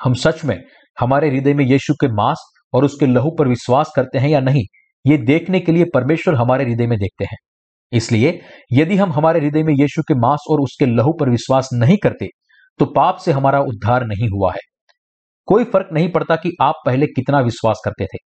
[0.00, 0.56] हम सच में
[1.00, 2.44] हमारे हृदय में यीशु के मांस
[2.74, 4.62] और उसके लहू पर विश्वास करते हैं या नहीं,
[5.04, 7.36] ये देखने के लिए परमेश्वर हमारे हृदय में देखते हैं।
[7.92, 8.40] इसलिए,
[8.72, 12.28] यदि हम हमारे हृदय में यीशु के मांस और उसके लहू पर विश्वास नहीं करते
[12.80, 14.60] तो पाप से हमारा उद्धार नहीं हुआ है।
[15.48, 18.18] कोई फ़र्क नहीं पड़ता कि आप पहले कितना विश्वास करते थे।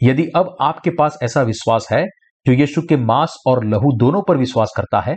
[0.00, 2.04] यदि अब आपके पास ऐसा विश्वास है,
[2.46, 5.16] जो यीशु के मांस और लहू दोनों पर विश्वास करता है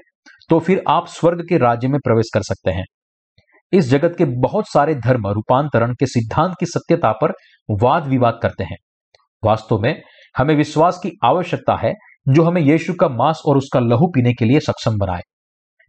[0.49, 2.83] तो फिर आप स्वर्ग के राज्य में प्रवेश कर सकते हैं।
[3.73, 7.33] इस जगत के बहुत सारे धर्म रूपांतरण के सिद्धांत की सत्यता पर
[7.81, 8.77] वाद विवाद करते हैं।
[9.43, 10.01] वास्तव में
[10.37, 11.93] हमें विश्वास की आवश्यकता है,
[12.29, 15.21] जो हमें यीशु का मांस और उसका लहू पीने के लिए सक्षम बनाए।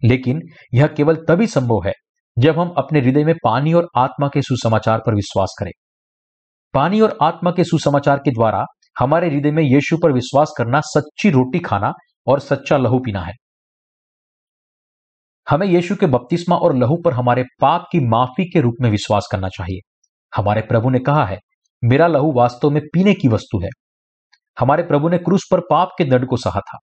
[0.02, 0.40] लेकिन
[0.74, 1.92] यह केवल तभी संभव है,
[2.36, 5.72] जब हम अपने हृदय में पानी और आत्मा के सुसमाचार पर विश्वास करें।
[6.74, 8.64] पानी और आत्मा के सुसमाचार के द्वारा
[8.98, 11.92] हमारे हृदय में यीशु पर विश्वास करना सच्ची रोटी खाना
[12.26, 13.32] और सच्चा लहू पीना है।
[15.50, 19.28] हमें यीशु के बपतिस्मा और लहू पर हमारे पाप की माफ़ी के रूप में विश्वास
[19.32, 19.78] करना चाहिए।
[20.36, 21.38] हमारे प्रभु ने कहा है,
[21.84, 23.68] मेरा लहू वास्तव में पीने की वस्तु है।
[24.58, 26.78] हमारे प्रभु ने क्रूस पर पाप के दंड को सहा था।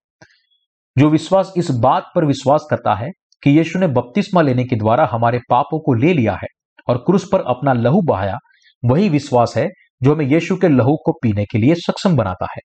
[0.97, 3.09] जो विश्वास इस बात पर विश्वास करता है
[3.43, 6.47] कि यीशु ने बपतिस्मा लेने के द्वारा हमारे पापों को ले लिया है
[6.89, 8.37] और क्रूस पर अपना लहू बहाया,
[8.85, 9.69] वही विश्वास है
[10.03, 12.61] जो हमें यीशु के लहू को पीने के लिए सक्षम बनाता है।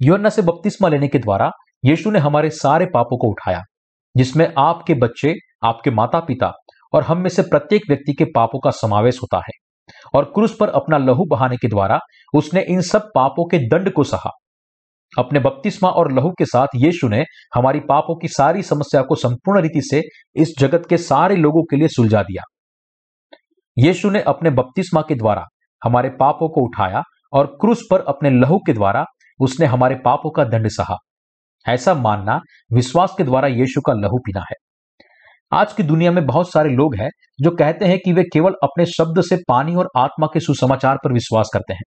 [0.00, 1.50] योन्ना से बपतिस्मा लेने के द्वारा
[1.84, 3.62] यीशु ने हमारे सारे पापों को उठाया,
[4.14, 5.34] जिसमें आपके बच्चे,
[5.64, 6.52] आपके माता पिता
[6.92, 9.52] और हम में से प्रत्येक व्यक्ति के पापों का समावेश होता है
[10.14, 11.98] और क्रूस पर अपना लहू बहाने के द्वारा
[12.34, 14.30] उसने इन सब पापों के दंड को सहा।
[15.18, 17.24] अपने बपतिस्मा और लहू के साथ यीशु ने
[17.54, 20.02] हमारी पापों की सारी समस्या को संपूर्ण रीति से
[20.36, 22.42] इस जगत के सारे लोगों के लिए सुलझा दिया।
[23.76, 25.44] यीशु ने अपने बपतिस्मा के द्वारा
[25.84, 27.02] हमारे पापों को उठाया
[27.32, 29.04] और क्रूस पर अपने लहू के द्वारा
[29.40, 30.96] उसने हमारे पापों का दंड सहा।
[31.68, 32.40] ऐसा मानना
[32.72, 34.54] विश्वास के द्वारा यीशु का लहू पीना है।
[35.52, 37.10] आज की दुनिया में बहुत सारे लोग हैं
[37.40, 41.12] जो कहते हैं कि वे केवल अपने शब्द से पानी और आत्मा के सुसमाचार पर
[41.12, 41.82] विश्वास करते हैं।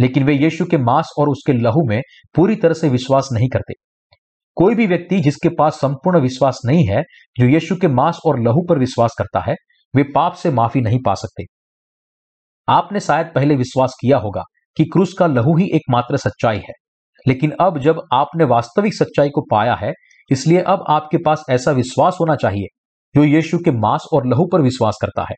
[0.00, 2.02] लेकिन वे यीशु के मांस और उसके लहू में
[2.34, 3.74] पूरी तरह से विश्वास नहीं करते।
[4.56, 7.02] कोई भी व्यक्ति जिसके पास संपूर्ण विश्वास नहीं है,
[7.38, 9.54] जो यीशु के मांस और लहू पर विश्वास करता है,
[9.96, 11.44] वे पाप से माफ़ी नहीं पा सकते।
[12.68, 14.42] आपने शायद पहले विश्वास किया होगा
[14.76, 16.72] कि क्रूस का लहू ही एकमात्र सच्चाई है।
[17.28, 19.92] लेकिन अब जब आपने वास्तविक सच्चाई को पाया है,
[20.30, 22.66] इसलिए अब आपके पास ऐसा विश्वास होना चाहिए
[23.14, 25.34] जो यीशु के मांस और लहू पर विश्वास करता है।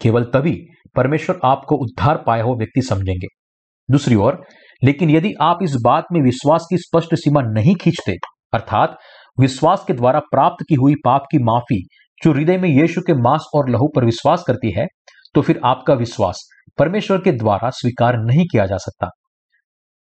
[0.00, 0.56] केवल तभी
[0.96, 3.26] परमेश्वर आपको उद्धार पाए हो व्यक्ति समझेंगे।
[3.90, 4.42] दूसरी ओर,
[4.84, 8.12] लेकिन यदि आप इस बात में विश्वास की स्पष्ट सीमा नहीं खींचते,
[8.52, 8.96] अर्थात
[9.40, 11.82] विश्वास के द्वारा प्राप्त की हुई पाप की माफ़ी
[12.24, 14.86] जो हृदय में यीशु के मांस और लहू पर विश्वास करती है
[15.38, 19.10] तो फिर आपका विश्वास परमेश्वर के द्वारा स्वीकार नहीं किया जा सकता।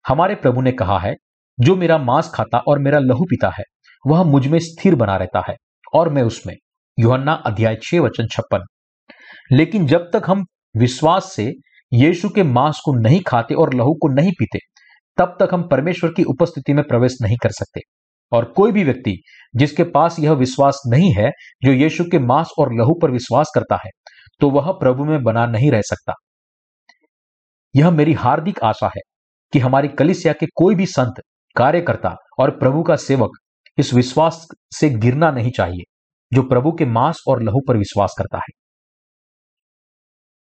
[0.09, 1.15] हमारे प्रभु ने कहा है,
[1.61, 3.63] जो मेरा मांस खाता और मेरा लहू पीता है,
[4.07, 5.57] वह मुझमें स्थिर बना रहता है,
[5.95, 6.55] और मैं उसमें,
[6.99, 8.59] युहन्ना अध्याय छह वचन छप्पन।
[9.53, 10.45] लेकिन जब तक हम
[10.77, 11.53] विश्वास से
[11.93, 14.59] यीशु के मांस को नहीं खाते और लहू को नहीं पीते,
[15.17, 17.81] तब तक हम परमेश्वर की उपस्थिति में प्रवेश नहीं कर सकते।
[18.33, 19.23] और कोई भी व्यक्ति
[19.57, 21.31] जिसके पास यह विश्वास नहीं है,
[21.65, 23.91] जो यीशु के मांस और लहू पर विश्वास करता है
[24.41, 26.13] तो वह प्रभु में बना नहीं रह सकता।
[27.77, 29.01] यह मेरी हार्दिक आशा है
[29.53, 31.21] कि हमारी कलिसिया के कोई भी संत,
[31.57, 33.39] कार्यकर्ता और प्रभु का सेवक
[33.79, 35.83] इस विश्वास से गिरना नहीं चाहिए,
[36.33, 38.57] जो प्रभु के मांस और लहू पर विश्वास करता है।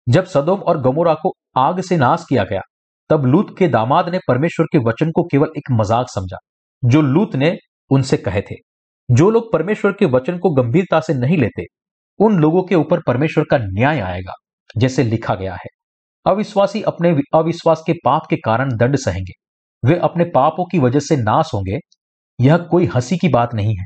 [0.06, 2.60] जब सदोम और गमोरा को आग से नाश किया गया,
[3.10, 6.36] तब लूत के दामाद ने परमेश्वर के वचन को केवल एक मज़ाक समझा,
[6.84, 7.56] जो लूत ने
[7.90, 8.54] उनसे कहे थे।
[9.10, 11.62] जो लोग परमेश्वर के वचन को गंभीरता से नहीं लेते
[12.20, 14.32] उन लोगों के ऊपर परमेश्वर का न्याय आएगा,
[14.76, 15.68] जैसे लिखा गया है।
[16.26, 19.32] अविश्वासी अपने अविश्वास के पाप के कारण दंड सहेंगे।
[19.88, 21.78] वे अपने पापों की वजह से नाश होंगे।
[22.40, 23.84] यह कोई हँसी की बात नहीं है।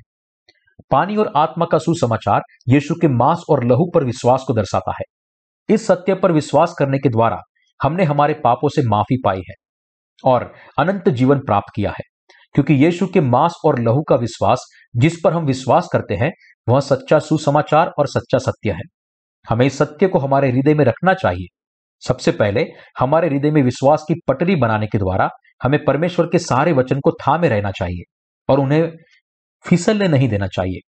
[0.91, 5.05] पानी और आत्मा का सुसमाचार यीशु के मांस और लहू पर विश्वास को दर्शाता है।
[5.74, 7.39] इस सत्य पर विश्वास करने के द्वारा
[7.82, 9.55] हमने हमारे पापों से माफ़ी पाई है
[10.24, 12.14] और अनंत जीवन प्राप्त किया है।
[12.55, 14.65] क्योंकि यीशु के मांस और लहू का विश्वास,
[14.97, 16.33] जिस पर हम विश्वास करते हैं,
[16.69, 18.83] वह सच्चा सुसमाचार और सच्चा सत्य है।
[19.49, 21.47] हमें इस सत्य को हमारे हृदय में रखना चाहिए।
[22.07, 22.67] सबसे पहले,
[22.99, 25.29] हमारे हृदय में विश्वास की पटरी बनाने के द्वारा
[25.63, 28.03] हमें परमेश्वर के सारे वचन को थामे रहना चाहिए
[28.53, 28.93] और उन्हें
[29.69, 30.91] फिसलने नहीं देना चाहिए।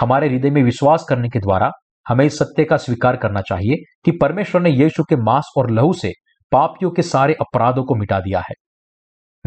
[0.00, 1.70] हमारे हृदय में विश्वास करने के द्वारा
[2.08, 5.92] हमें इस सत्य का स्वीकार करना चाहिए कि परमेश्वर ने यीशु के मांस और लहू
[5.92, 6.12] से
[6.52, 8.54] पापियों के सारे अपराधों को मिटा दिया है।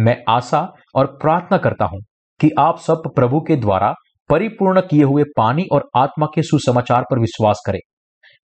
[0.02, 2.00] मैं आशा और प्रार्थना करता हूँ
[2.40, 3.94] कि आप सब प्रभु के द्वारा
[4.30, 7.80] परिपूर्ण किए हुए पानी और आत्मा के सुसमाचार पर विश्वास करें।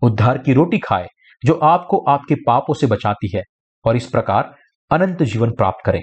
[0.02, 1.08] उद्धार की रोटी खाए,
[1.46, 3.42] जो आपको आपके पापों से बचाती है,
[3.86, 4.54] और इस प्रकार
[4.92, 6.02] अनंत जीवन प्राप्त करें।